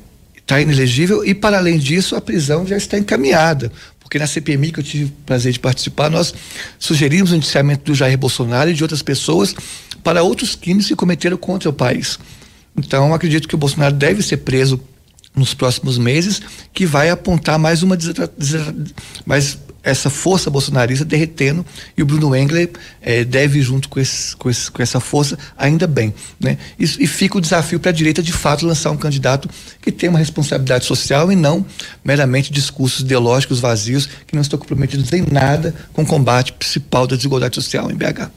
tá 0.46 0.60
inelegível 0.60 1.24
e, 1.24 1.34
para 1.34 1.58
além 1.58 1.78
disso, 1.78 2.16
a 2.16 2.20
prisão 2.20 2.66
já 2.66 2.76
está 2.76 2.98
encaminhada. 2.98 3.72
Porque 4.00 4.18
na 4.18 4.26
CPMI, 4.26 4.72
que 4.72 4.80
eu 4.80 4.84
tive 4.84 5.04
o 5.04 5.12
prazer 5.24 5.52
de 5.52 5.60
participar, 5.60 6.10
nós 6.10 6.34
sugerimos 6.78 7.30
o 7.32 7.36
indiciamento 7.36 7.84
do 7.84 7.94
Jair 7.94 8.18
Bolsonaro 8.18 8.70
e 8.70 8.74
de 8.74 8.82
outras 8.82 9.02
pessoas 9.02 9.54
para 10.02 10.22
outros 10.22 10.56
crimes 10.56 10.88
que 10.88 10.96
cometeram 10.96 11.36
contra 11.36 11.68
o 11.68 11.72
país. 11.72 12.18
Então, 12.76 13.12
acredito 13.12 13.48
que 13.48 13.54
o 13.54 13.58
Bolsonaro 13.58 13.94
deve 13.94 14.22
ser 14.22 14.38
preso 14.38 14.80
nos 15.34 15.54
próximos 15.54 15.96
meses, 15.96 16.40
que 16.72 16.84
vai 16.84 17.08
apontar 17.10 17.58
mais 17.58 17.82
uma 17.82 17.96
mais 19.24 19.58
essa 19.82 20.10
força 20.10 20.50
bolsonarista 20.50 21.04
derretendo 21.04 21.64
e 21.96 22.02
o 22.02 22.06
Bruno 22.06 22.34
Engler 22.36 22.70
eh, 23.00 23.24
deve 23.24 23.62
junto 23.62 23.88
com, 23.88 23.98
esse, 23.98 24.36
com, 24.36 24.50
esse, 24.50 24.70
com, 24.70 24.82
essa 24.82 25.00
força 25.00 25.38
ainda 25.56 25.86
bem, 25.86 26.12
né? 26.38 26.58
E, 26.78 26.84
e 26.84 27.06
fica 27.06 27.38
o 27.38 27.40
desafio 27.40 27.80
para 27.80 27.90
a 27.90 27.94
direita 27.94 28.22
de 28.22 28.32
fato 28.32 28.66
lançar 28.66 28.90
um 28.90 28.96
candidato 28.96 29.48
que 29.80 29.90
tem 29.90 30.10
uma 30.10 30.18
responsabilidade 30.18 30.84
social 30.84 31.32
e 31.32 31.36
não 31.36 31.64
meramente 32.04 32.52
discursos 32.52 33.00
ideológicos 33.00 33.58
vazios 33.58 34.06
que 34.26 34.34
não 34.34 34.42
estão 34.42 34.58
comprometidos 34.58 35.10
em 35.12 35.24
nada 35.30 35.74
com 35.92 36.02
o 36.02 36.06
combate 36.06 36.52
principal 36.52 37.06
da 37.06 37.16
desigualdade 37.16 37.54
social 37.54 37.90
em 37.90 37.94
BH. 37.94 38.30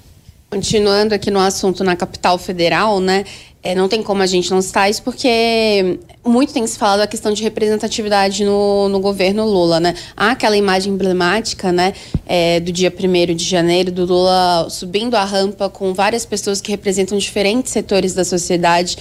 Continuando 0.50 1.16
aqui 1.16 1.32
no 1.32 1.40
assunto 1.40 1.84
na 1.84 1.96
capital 1.96 2.38
federal, 2.38 3.00
né? 3.02 3.26
É, 3.64 3.74
não 3.74 3.88
tem 3.88 4.04
como 4.04 4.22
a 4.22 4.26
gente 4.26 4.52
não 4.52 4.62
citar 4.62 4.90
isso, 4.90 5.02
porque 5.02 5.98
muito 6.26 6.52
tem 6.52 6.68
se 6.68 6.78
falado 6.78 7.00
a 7.00 7.08
questão 7.08 7.32
de 7.32 7.42
representatividade 7.42 8.44
no, 8.44 8.90
no 8.90 9.00
governo 9.00 9.46
Lula, 9.46 9.80
né? 9.80 9.96
Há 10.18 10.32
aquela 10.32 10.58
imagem 10.58 10.92
emblemática, 10.92 11.72
né, 11.72 11.94
é, 12.26 12.60
do 12.60 12.74
dia 12.74 12.94
1 12.94 13.34
de 13.34 13.46
janeiro, 13.46 13.90
do 13.90 14.04
Lula 14.04 14.68
subindo 14.70 15.16
a 15.16 15.24
rampa 15.24 15.70
com 15.70 15.94
várias 15.94 16.26
pessoas 16.26 16.60
que 16.60 16.72
representam 16.72 17.18
diferentes 17.18 17.72
setores 17.72 18.14
da 18.14 18.26
sociedade. 18.26 18.98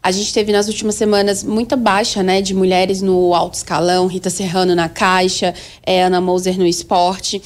A 0.00 0.12
gente 0.12 0.32
teve 0.32 0.52
nas 0.52 0.68
últimas 0.68 0.94
semanas 0.94 1.42
muita 1.42 1.74
baixa 1.74 2.22
né, 2.22 2.40
de 2.40 2.54
mulheres 2.54 3.02
no 3.02 3.34
alto 3.34 3.54
escalão, 3.54 4.06
Rita 4.06 4.30
Serrano 4.30 4.72
na 4.72 4.88
Caixa, 4.88 5.52
é, 5.84 6.04
Ana 6.04 6.20
Moser 6.20 6.56
no 6.56 6.64
esporte. 6.64 7.42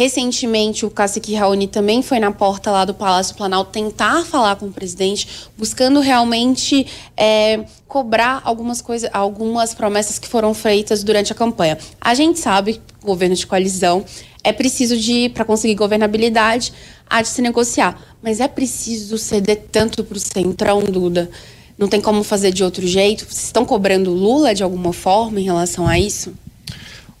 Recentemente, 0.00 0.86
o 0.86 0.90
Cacique 0.90 1.34
Raoni 1.34 1.68
também 1.68 2.00
foi 2.00 2.18
na 2.18 2.32
porta 2.32 2.70
lá 2.70 2.86
do 2.86 2.94
Palácio 2.94 3.36
Planalto 3.36 3.70
tentar 3.70 4.24
falar 4.24 4.56
com 4.56 4.64
o 4.64 4.72
presidente, 4.72 5.28
buscando 5.58 6.00
realmente 6.00 6.86
é, 7.14 7.66
cobrar 7.86 8.40
algumas 8.42 8.80
coisas, 8.80 9.10
algumas 9.12 9.74
promessas 9.74 10.18
que 10.18 10.26
foram 10.26 10.54
feitas 10.54 11.04
durante 11.04 11.32
a 11.32 11.34
campanha. 11.34 11.76
A 12.00 12.14
gente 12.14 12.40
sabe, 12.40 12.80
governo 13.02 13.36
de 13.36 13.46
coalizão, 13.46 14.02
é 14.42 14.54
preciso 14.54 14.96
de, 14.96 15.28
para 15.28 15.44
conseguir 15.44 15.74
governabilidade, 15.74 16.72
há 17.06 17.20
de 17.20 17.28
se 17.28 17.42
negociar. 17.42 18.00
Mas 18.22 18.40
é 18.40 18.48
preciso 18.48 19.18
ceder 19.18 19.64
tanto 19.70 20.02
para 20.02 20.16
o 20.16 20.18
Centrão, 20.18 20.82
Duda. 20.82 21.30
Não 21.76 21.88
tem 21.88 22.00
como 22.00 22.24
fazer 22.24 22.52
de 22.52 22.64
outro 22.64 22.86
jeito? 22.86 23.26
Vocês 23.26 23.44
estão 23.44 23.66
cobrando 23.66 24.14
Lula 24.14 24.54
de 24.54 24.62
alguma 24.62 24.94
forma 24.94 25.38
em 25.38 25.44
relação 25.44 25.86
a 25.86 25.98
isso? 25.98 26.32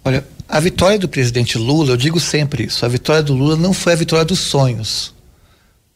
Olha, 0.04 0.26
a 0.48 0.58
vitória 0.58 0.98
do 0.98 1.08
presidente 1.08 1.58
Lula, 1.58 1.92
eu 1.92 1.96
digo 1.96 2.18
sempre 2.18 2.64
isso, 2.64 2.84
a 2.84 2.88
vitória 2.88 3.22
do 3.22 3.34
Lula 3.34 3.56
não 3.56 3.72
foi 3.72 3.92
a 3.92 3.96
vitória 3.96 4.24
dos 4.24 4.40
sonhos, 4.40 5.14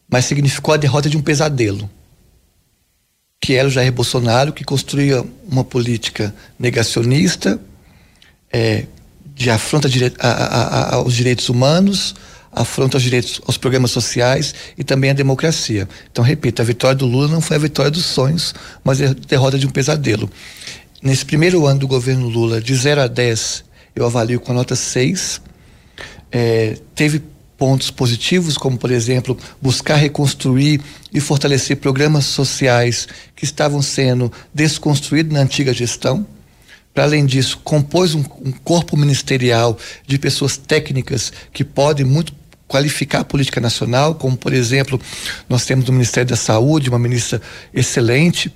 mas 0.09 0.25
significou 0.25 0.73
a 0.73 0.77
derrota 0.77 1.09
de 1.09 1.17
um 1.17 1.21
pesadelo, 1.21 1.89
que 3.41 3.53
era 3.53 3.67
o 3.67 3.71
Jair 3.71 3.91
Bolsonaro, 3.91 4.53
que 4.53 4.63
construía 4.63 5.23
uma 5.49 5.63
política 5.63 6.33
negacionista, 6.57 7.59
é, 8.51 8.85
de 9.33 9.49
afronta 9.49 9.89
a, 10.19 10.27
a, 10.27 10.61
a, 10.61 10.95
aos 10.95 11.13
direitos 11.13 11.49
humanos, 11.49 12.15
afronta 12.51 12.95
aos 12.95 13.03
direitos, 13.03 13.41
aos 13.45 13.57
programas 13.57 13.91
sociais 13.91 14.55
e 14.77 14.83
também 14.83 15.09
à 15.09 15.13
democracia. 15.13 15.89
Então, 16.09 16.23
repito, 16.23 16.61
a 16.61 16.65
vitória 16.65 16.95
do 16.95 17.05
Lula 17.05 17.27
não 17.27 17.41
foi 17.41 17.57
a 17.57 17.59
vitória 17.59 17.91
dos 17.91 18.05
sonhos, 18.05 18.55
mas 18.83 19.01
a 19.01 19.13
derrota 19.13 19.59
de 19.59 19.67
um 19.67 19.69
pesadelo. 19.69 20.29
Nesse 21.03 21.25
primeiro 21.25 21.67
ano 21.67 21.81
do 21.81 21.87
governo 21.87 22.29
Lula, 22.29 22.61
de 22.61 22.73
0 22.73 23.01
a 23.01 23.07
10, 23.07 23.64
eu 23.95 24.05
avalio 24.05 24.39
com 24.39 24.51
a 24.51 24.55
nota 24.55 24.75
6. 24.75 25.41
É, 26.31 26.77
teve 26.93 27.23
pontos 27.57 27.89
positivos, 27.89 28.57
como, 28.57 28.77
por 28.77 28.91
exemplo, 28.91 29.37
buscar 29.61 29.95
reconstruir 29.95 30.81
e 31.13 31.21
fortalecer 31.21 31.77
programas 31.77 32.25
sociais 32.25 33.07
que 33.35 33.45
estavam 33.45 33.81
sendo 33.81 34.31
desconstruídos 34.53 35.33
na 35.33 35.39
antiga 35.39 35.73
gestão. 35.73 36.27
Para 36.93 37.03
além 37.03 37.25
disso, 37.25 37.59
compôs 37.63 38.15
um, 38.15 38.23
um, 38.41 38.51
corpo 38.51 38.95
ministerial 38.95 39.77
de 40.05 40.17
pessoas 40.17 40.57
técnicas 40.57 41.31
que 41.51 41.63
podem 41.63 42.05
muito 42.05 42.33
qualificar 42.67 43.19
a 43.19 43.25
política 43.25 43.61
nacional, 43.61 44.15
como, 44.15 44.35
por 44.35 44.53
exemplo, 44.53 44.99
nós 45.47 45.65
temos 45.65 45.85
no 45.85 45.93
Ministério 45.93 46.29
da 46.29 46.35
Saúde 46.35 46.89
uma 46.89 46.97
ministra 46.99 47.41
excelente, 47.73 48.51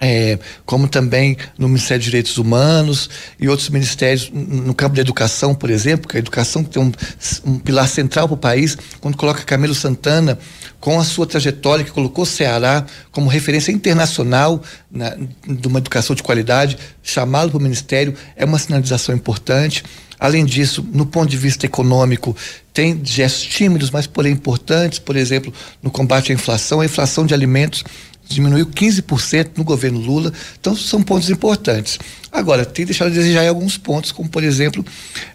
é, 0.00 0.38
como 0.64 0.88
também 0.88 1.36
no 1.58 1.68
Ministério 1.68 2.00
de 2.00 2.06
Direitos 2.06 2.38
Humanos 2.38 3.10
e 3.38 3.48
outros 3.48 3.68
ministérios 3.68 4.30
no 4.32 4.74
campo 4.74 4.96
da 4.96 5.02
educação, 5.02 5.54
por 5.54 5.68
exemplo, 5.68 6.08
que 6.08 6.16
a 6.16 6.18
educação 6.18 6.64
tem 6.64 6.82
um, 6.82 6.90
um 7.44 7.58
pilar 7.58 7.86
central 7.86 8.26
para 8.26 8.34
o 8.34 8.38
país, 8.38 8.78
quando 9.00 9.16
coloca 9.16 9.42
Camilo 9.42 9.74
Santana 9.74 10.38
com 10.80 10.98
a 10.98 11.04
sua 11.04 11.26
trajetória, 11.26 11.84
que 11.84 11.90
colocou 11.90 12.24
o 12.24 12.26
Ceará 12.26 12.86
como 13.12 13.28
referência 13.28 13.70
internacional 13.70 14.62
na, 14.90 15.14
de 15.46 15.68
uma 15.68 15.78
educação 15.78 16.16
de 16.16 16.22
qualidade, 16.22 16.78
chamá-lo 17.02 17.50
para 17.50 17.58
o 17.58 17.62
Ministério 17.62 18.14
é 18.34 18.46
uma 18.46 18.58
sinalização 18.58 19.14
importante. 19.14 19.84
Além 20.18 20.44
disso, 20.44 20.86
no 20.92 21.06
ponto 21.06 21.30
de 21.30 21.36
vista 21.36 21.64
econômico, 21.64 22.36
tem 22.74 23.00
gestos 23.02 23.42
tímidos, 23.44 23.90
mas 23.90 24.06
porém 24.06 24.32
importantes, 24.32 24.98
por 24.98 25.16
exemplo, 25.16 25.52
no 25.82 25.90
combate 25.90 26.30
à 26.30 26.34
inflação, 26.34 26.80
a 26.80 26.84
inflação 26.84 27.24
de 27.24 27.32
alimentos 27.32 27.84
diminuiu 28.34 28.66
15% 28.66 29.50
no 29.56 29.64
governo 29.64 29.98
Lula, 29.98 30.32
então 30.58 30.74
são 30.74 31.02
pontos 31.02 31.28
importantes. 31.28 31.98
Agora, 32.30 32.64
tem 32.64 32.84
deixado 32.84 33.08
a 33.08 33.10
desejar 33.10 33.44
em 33.44 33.48
alguns 33.48 33.76
pontos, 33.76 34.12
como 34.12 34.28
por 34.28 34.44
exemplo, 34.44 34.84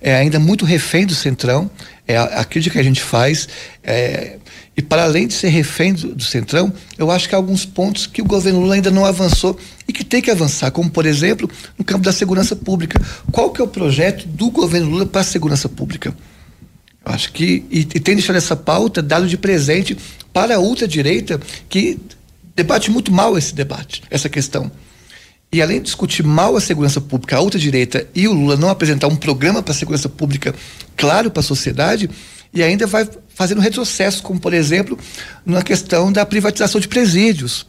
é 0.01 0.15
ainda 0.15 0.39
muito 0.39 0.65
refém 0.65 1.05
do 1.05 1.13
Centrão, 1.13 1.69
é 2.08 2.17
a, 2.17 2.23
a 2.23 2.45
crítica 2.45 2.73
que 2.73 2.79
a 2.79 2.84
gente 2.84 3.01
faz, 3.01 3.47
é, 3.84 4.38
e 4.77 4.81
para 4.81 5.03
além 5.03 5.27
de 5.27 5.34
ser 5.34 5.49
refém 5.49 5.93
do, 5.93 6.15
do, 6.15 6.23
Centrão, 6.23 6.71
eu 6.97 7.12
acho 7.12 7.27
que 7.27 7.36
há 7.36 7.38
alguns 7.38 7.65
pontos 7.65 8.08
que 8.08 8.21
o 8.21 8.25
governo 8.25 8.62
Lula 8.62 8.75
ainda 8.75 8.91
não 8.91 9.05
avançou 9.05 9.58
e 9.88 9.93
que 9.93 10.03
tem 10.03 10.21
que 10.21 10.31
avançar, 10.31 10.71
como 10.71 10.89
por 10.89 11.05
exemplo, 11.05 11.49
no 11.77 11.84
campo 11.84 12.03
da 12.03 12.12
segurança 12.12 12.55
pública. 12.55 13.01
Qual 13.31 13.51
que 13.51 13.62
é 13.62 13.63
o 13.63 13.67
projeto 13.67 14.27
do 14.27 14.49
governo 14.49 14.89
Lula 14.89 15.05
para 15.05 15.21
a 15.21 15.23
segurança 15.23 15.69
pública? 15.69 16.15
Eu 17.05 17.13
acho 17.13 17.31
que, 17.31 17.63
e, 17.69 17.79
e 17.79 17.99
tem 17.99 18.15
deixado 18.15 18.36
essa 18.36 18.55
pauta 18.55 19.01
dado 19.01 19.27
de 19.27 19.38
presente 19.38 19.97
para 20.34 20.55
a 20.55 20.60
ultradireita 20.60 21.39
que 21.69 21.99
debate 22.55 22.89
muito 22.89 23.11
mal 23.11 23.37
esse 23.37 23.53
debate, 23.53 24.03
essa 24.09 24.29
questão. 24.29 24.71
E 25.51 25.61
além 25.61 25.77
de 25.77 25.85
discutir 25.85 26.23
mal 26.23 26.55
a 26.55 26.61
segurança 26.61 26.99
pública, 26.99 27.37
a 27.37 27.39
outra 27.39 27.59
direita 27.59 28.07
e 28.15 28.27
o 28.27 28.33
Lula 28.33 28.57
não 28.57 28.69
apresentar 28.69 29.07
um 29.07 29.15
programa 29.15 29.61
para 29.61 29.73
a 29.73 29.77
segurança 29.77 30.09
pública 30.09 30.53
claro 30.97 31.29
para 31.29 31.41
a 31.41 31.43
sociedade, 31.43 32.09
e 32.53 32.63
ainda 32.63 32.87
vai 32.87 33.07
fazendo 33.33 33.59
retrocesso, 33.61 34.23
como 34.23 34.39
por 34.39 34.53
exemplo, 34.53 34.97
na 35.45 35.61
questão 35.61 36.11
da 36.11 36.25
privatização 36.25 36.79
de 36.79 36.87
presídios. 36.87 37.65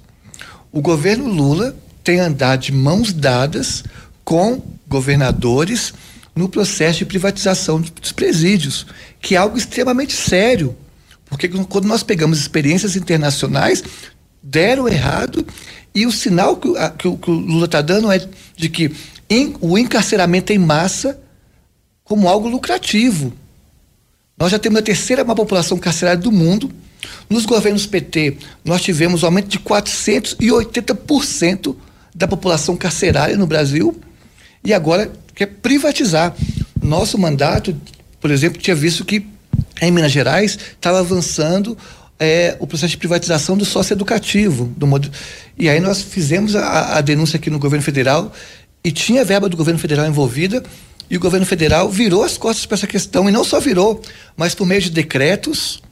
O 0.73 0.81
governo 0.81 1.29
Lula 1.29 1.77
tem 2.05 2.21
andado 2.21 2.61
de 2.61 2.73
mãos 2.73 3.13
dadas 3.13 3.83
com 4.25 4.63
governadores 4.87 5.93
no 6.35 6.49
processo 6.49 7.01
de 7.01 7.07
privatização 7.07 7.81
dos 7.81 8.13
presídios, 8.13 8.87
que 9.21 9.35
é 9.35 9.39
algo 9.39 9.59
extremamente 9.59 10.13
sério. 10.13 10.77
Porque 11.29 11.49
quando 11.49 11.87
nós 11.87 12.03
pegamos 12.05 12.39
experiências 12.39 12.95
internacionais, 12.95 13.83
deram 14.43 14.89
errado 14.89 15.47
e 15.95 16.07
o 16.07 16.13
sinal 16.13 16.57
que, 16.57 16.77
a, 16.77 16.91
que, 16.91 17.09
o, 17.09 17.17
que 17.17 17.31
o, 17.31 17.35
Lula 17.35 17.65
está 17.65 17.81
dando 17.81 18.13
é 18.13 18.21
de 18.57 18.69
que 18.69 18.95
em, 19.29 19.57
o 19.61 19.77
encarceramento 19.79 20.53
em 20.53 20.59
massa 20.59 21.21
como 22.05 22.29
algo 22.29 22.49
lucrativo. 22.49 23.33
Nós 24.39 24.53
já 24.53 24.59
temos 24.59 24.79
a 24.79 24.83
terceira 24.83 25.25
maior 25.25 25.37
população 25.37 25.79
carcerária 25.79 26.21
do 26.21 26.31
mundo. 26.31 26.71
Nos 27.29 27.45
governos 27.47 27.87
PT, 27.87 28.37
nós 28.65 28.83
tivemos 28.83 29.23
um 29.23 29.27
aumento 29.27 29.49
de 29.49 29.59
480% 29.59 31.75
da 32.15 32.29
população 32.29 32.77
carcerária 32.77 33.37
no 33.37 33.47
Brasil 33.47 33.99
e 34.63 34.75
agora 34.75 35.11
quer 35.35 35.47
privatizar. 35.47 36.35
Nosso 36.83 37.19
mandato, 37.19 37.75
por 38.21 38.31
exemplo, 38.31 38.61
tinha 38.61 38.77
visto 38.77 39.05
que 39.05 39.27
em 39.81 39.91
Minas 39.91 40.13
Gerais 40.13 40.59
estava 40.75 41.01
avançando 41.01 41.77
é, 42.19 42.57
o 42.59 42.67
processo 42.67 42.93
de 42.93 42.97
privatização 42.97 43.57
do 43.57 43.65
sócio 43.65 43.95
educativo. 43.95 44.73
Do 44.77 44.87
modo... 44.87 45.11
E 45.59 45.69
aí 45.69 45.81
nós 45.81 46.03
fizemos 46.03 46.57
a, 46.57 46.99
a 46.99 47.01
denúncia 47.01 47.37
aqui 47.37 47.51
no 47.51 47.59
governo 47.59 47.85
federal 47.85 48.33
e 48.83 48.91
tinha 48.91 49.25
verba 49.25 49.49
do 49.49 49.57
governo 49.57 49.81
federal 49.81 50.07
envolvida 50.07 50.63
e 51.09 51.17
o 51.17 51.21
governo 51.21 51.47
federal 51.47 51.89
virou 51.89 52.23
as 52.23 52.37
costas 52.37 52.67
para 52.67 52.77
essa 52.77 52.87
questão 52.87 53.29
e 53.29 53.33
não 53.33 53.45
só 53.45 53.61
virou, 53.61 54.01
mas 54.37 54.55
por 54.55 54.67
meio 54.67 54.81
de 54.81 54.91
decretos 54.91 55.83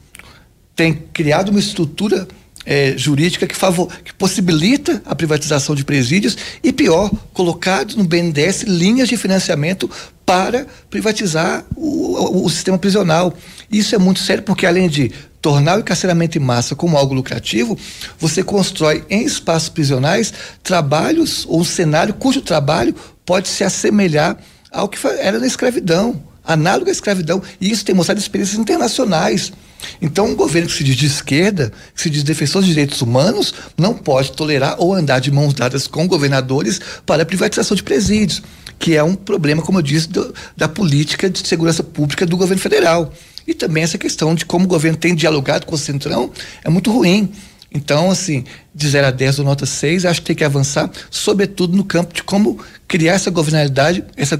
tem 0.75 0.93
criado 0.93 1.49
uma 1.49 1.59
estrutura 1.59 2.27
é, 2.65 2.97
jurídica 2.97 3.47
que, 3.47 3.55
favor, 3.55 3.89
que 4.03 4.13
possibilita 4.13 5.01
a 5.05 5.15
privatização 5.15 5.75
de 5.75 5.85
presídios 5.85 6.35
e 6.63 6.73
pior, 6.73 7.09
colocado 7.31 7.95
no 7.95 8.03
BNDES 8.03 8.63
linhas 8.63 9.07
de 9.07 9.15
financiamento 9.15 9.89
para 10.25 10.65
privatizar 10.89 11.63
o, 11.75 12.41
o, 12.41 12.45
o 12.45 12.49
sistema 12.49 12.77
prisional. 12.77 13.33
Isso 13.71 13.95
é 13.95 13.97
muito 13.97 14.19
sério 14.19 14.43
porque 14.43 14.65
além 14.65 14.89
de 14.89 15.11
tornar 15.45 15.77
o 15.77 15.81
encarceramento 15.81 16.39
em 16.39 16.41
massa 16.41 16.75
como 16.75 16.97
algo 16.97 17.13
lucrativo, 17.13 17.77
você 18.17 18.41
constrói 18.41 19.05
em 19.11 19.23
espaços 19.23 19.69
prisionais 19.69 20.33
trabalhos 20.63 21.45
ou 21.47 21.59
um 21.59 21.63
cenário 21.63 22.15
cujo 22.15 22.41
trabalho 22.41 22.95
pode 23.23 23.47
se 23.47 23.63
assemelhar 23.63 24.39
ao 24.71 24.89
que 24.89 24.97
era 25.05 25.37
na 25.37 25.45
escravidão, 25.45 26.19
análogo 26.43 26.89
à 26.89 26.91
escravidão. 26.91 27.43
E 27.61 27.69
isso 27.69 27.85
tem 27.85 27.93
mostrado 27.93 28.19
experiências 28.19 28.57
internacionais. 28.57 29.53
Então, 30.01 30.25
um 30.25 30.35
governo 30.35 30.67
que 30.67 30.73
se 30.73 30.83
diz 30.83 30.95
de 30.95 31.05
esquerda, 31.05 31.71
que 31.93 32.01
se 32.01 32.09
diz 32.09 32.23
defensor 32.23 32.63
de 32.63 32.69
direitos 32.69 33.03
humanos, 33.03 33.53
não 33.77 33.93
pode 33.93 34.31
tolerar 34.31 34.77
ou 34.79 34.95
andar 34.95 35.19
de 35.19 35.29
mãos 35.29 35.53
dadas 35.53 35.85
com 35.85 36.07
governadores 36.07 36.81
para 37.05 37.21
a 37.21 37.25
privatização 37.25 37.77
de 37.77 37.83
presídios, 37.83 38.41
que 38.79 38.95
é 38.95 39.03
um 39.03 39.13
problema, 39.13 39.61
como 39.61 39.77
eu 39.77 39.83
disse, 39.83 40.09
do, 40.09 40.33
da 40.57 40.67
política 40.67 41.29
de 41.29 41.47
segurança 41.47 41.83
pública 41.83 42.25
do 42.25 42.35
governo 42.35 42.63
federal. 42.63 43.13
E 43.47 43.53
também 43.53 43.83
essa 43.83 43.97
questão 43.97 44.33
de 44.33 44.45
como 44.45 44.65
o 44.65 44.67
governo 44.67 44.97
tem 44.97 45.13
dialogado 45.15 45.65
com 45.65 45.75
o 45.75 45.77
Centrão 45.77 46.31
é 46.63 46.69
muito 46.69 46.91
ruim. 46.91 47.31
Então, 47.75 48.09
assim, 48.09 48.45
de 48.73 48.87
0 48.87 49.07
a 49.07 49.11
10 49.11 49.39
ou 49.39 49.45
nota 49.45 49.65
6, 49.65 50.05
acho 50.05 50.21
que 50.21 50.27
tem 50.27 50.35
que 50.35 50.45
avançar, 50.45 50.89
sobretudo 51.11 51.75
no 51.75 51.83
campo 51.83 52.13
de 52.13 52.23
como 52.23 52.57
criar 52.87 53.15
essa 53.15 53.29
governabilidade, 53.29 54.01
essa 54.15 54.37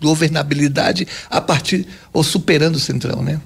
governabilidade 0.00 1.06
a 1.28 1.40
partir 1.40 1.86
ou 2.10 2.24
superando 2.24 2.76
o 2.76 2.80
Centrão, 2.80 3.22
né? 3.22 3.38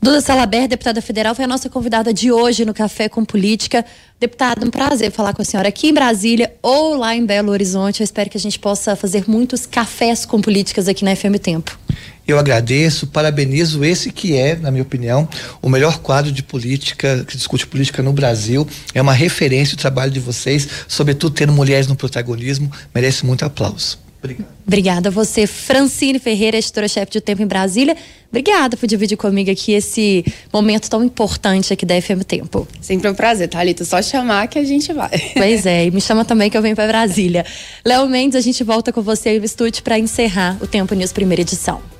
Duda 0.00 0.20
Salaber, 0.20 0.68
deputada 0.68 1.00
federal, 1.00 1.34
foi 1.34 1.46
a 1.46 1.48
nossa 1.48 1.70
convidada 1.70 2.12
de 2.12 2.30
hoje 2.30 2.64
no 2.66 2.74
Café 2.74 3.08
com 3.08 3.24
Política. 3.24 3.84
Deputada, 4.20 4.64
um 4.64 4.70
prazer 4.70 5.10
falar 5.10 5.32
com 5.32 5.40
a 5.40 5.44
senhora 5.44 5.70
aqui 5.70 5.88
em 5.88 5.94
Brasília 5.94 6.54
ou 6.62 6.94
lá 6.94 7.16
em 7.16 7.24
Belo 7.24 7.50
Horizonte. 7.50 8.02
Eu 8.02 8.04
espero 8.04 8.28
que 8.28 8.36
a 8.36 8.40
gente 8.40 8.58
possa 8.58 8.94
fazer 8.94 9.24
muitos 9.26 9.64
cafés 9.64 10.26
com 10.26 10.42
políticas 10.42 10.88
aqui 10.88 11.06
na 11.06 11.16
FM 11.16 11.38
Tempo. 11.42 11.78
Eu 12.26 12.38
agradeço, 12.38 13.06
parabenizo 13.06 13.84
esse 13.84 14.10
que 14.10 14.34
é, 14.34 14.56
na 14.56 14.70
minha 14.70 14.82
opinião, 14.82 15.28
o 15.60 15.68
melhor 15.68 15.98
quadro 15.98 16.32
de 16.32 16.42
política, 16.42 17.24
que 17.28 17.36
discute 17.36 17.66
política 17.66 18.02
no 18.02 18.12
Brasil. 18.12 18.66
É 18.94 19.02
uma 19.02 19.12
referência 19.12 19.74
o 19.74 19.78
trabalho 19.78 20.10
de 20.10 20.20
vocês, 20.20 20.66
sobretudo 20.88 21.34
tendo 21.34 21.52
mulheres 21.52 21.86
no 21.86 21.94
protagonismo, 21.94 22.70
merece 22.94 23.26
muito 23.26 23.44
aplauso. 23.44 23.98
Obrigado. 24.24 24.48
Obrigada 24.66 25.08
a 25.10 25.12
você, 25.12 25.46
Francine 25.46 26.18
Ferreira, 26.18 26.56
editora-chefe 26.56 27.12
de 27.12 27.20
Tempo 27.20 27.42
em 27.42 27.46
Brasília. 27.46 27.94
Obrigada 28.30 28.74
por 28.74 28.86
dividir 28.86 29.18
comigo 29.18 29.50
aqui 29.50 29.72
esse 29.72 30.24
momento 30.50 30.88
tão 30.88 31.04
importante 31.04 31.74
aqui 31.74 31.84
da 31.84 32.00
FM 32.00 32.24
Tempo. 32.26 32.66
Sempre 32.80 33.10
um 33.10 33.14
prazer, 33.14 33.48
Thalita. 33.48 33.84
Só 33.84 34.00
chamar 34.00 34.48
que 34.48 34.58
a 34.58 34.64
gente 34.64 34.90
vai. 34.94 35.10
Pois 35.34 35.66
é, 35.66 35.84
e 35.84 35.90
me 35.90 36.00
chama 36.00 36.24
também 36.24 36.48
que 36.48 36.56
eu 36.56 36.62
venho 36.62 36.74
para 36.74 36.86
Brasília. 36.86 37.44
Léo 37.84 38.08
Mendes, 38.08 38.34
a 38.34 38.40
gente 38.40 38.64
volta 38.64 38.90
com 38.90 39.02
você 39.02 39.28
aí 39.28 39.38
no 39.38 39.44
estúdio 39.44 39.82
para 39.82 39.98
encerrar 39.98 40.56
o 40.62 40.66
Tempo 40.66 40.94
News 40.94 41.12
primeira 41.12 41.42
edição. 41.42 41.93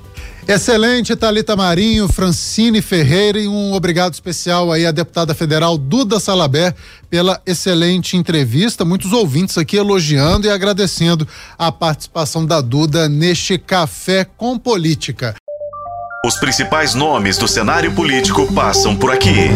Excelente, 0.46 1.16
Talita 1.16 1.56
Marinho, 1.56 2.06
Francine 2.06 2.82
Ferreira 2.82 3.40
e 3.40 3.48
um 3.48 3.72
obrigado 3.72 4.12
especial 4.12 4.70
aí 4.70 4.84
à 4.84 4.90
deputada 4.90 5.34
federal 5.34 5.78
Duda 5.78 6.20
Salaber 6.20 6.74
pela 7.08 7.40
excelente 7.46 8.14
entrevista. 8.14 8.84
Muitos 8.84 9.12
ouvintes 9.12 9.56
aqui 9.56 9.78
elogiando 9.78 10.46
e 10.46 10.50
agradecendo 10.50 11.26
a 11.58 11.72
participação 11.72 12.44
da 12.44 12.60
Duda 12.60 13.08
neste 13.08 13.56
Café 13.56 14.26
com 14.36 14.58
Política. 14.58 15.34
Os 16.26 16.36
principais 16.36 16.94
nomes 16.94 17.38
do 17.38 17.48
cenário 17.48 17.92
político 17.92 18.52
passam 18.52 18.94
por 18.94 19.10
aqui. 19.10 19.48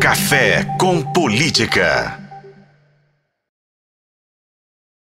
Café 0.00 0.66
com 0.80 1.00
Política. 1.12 2.27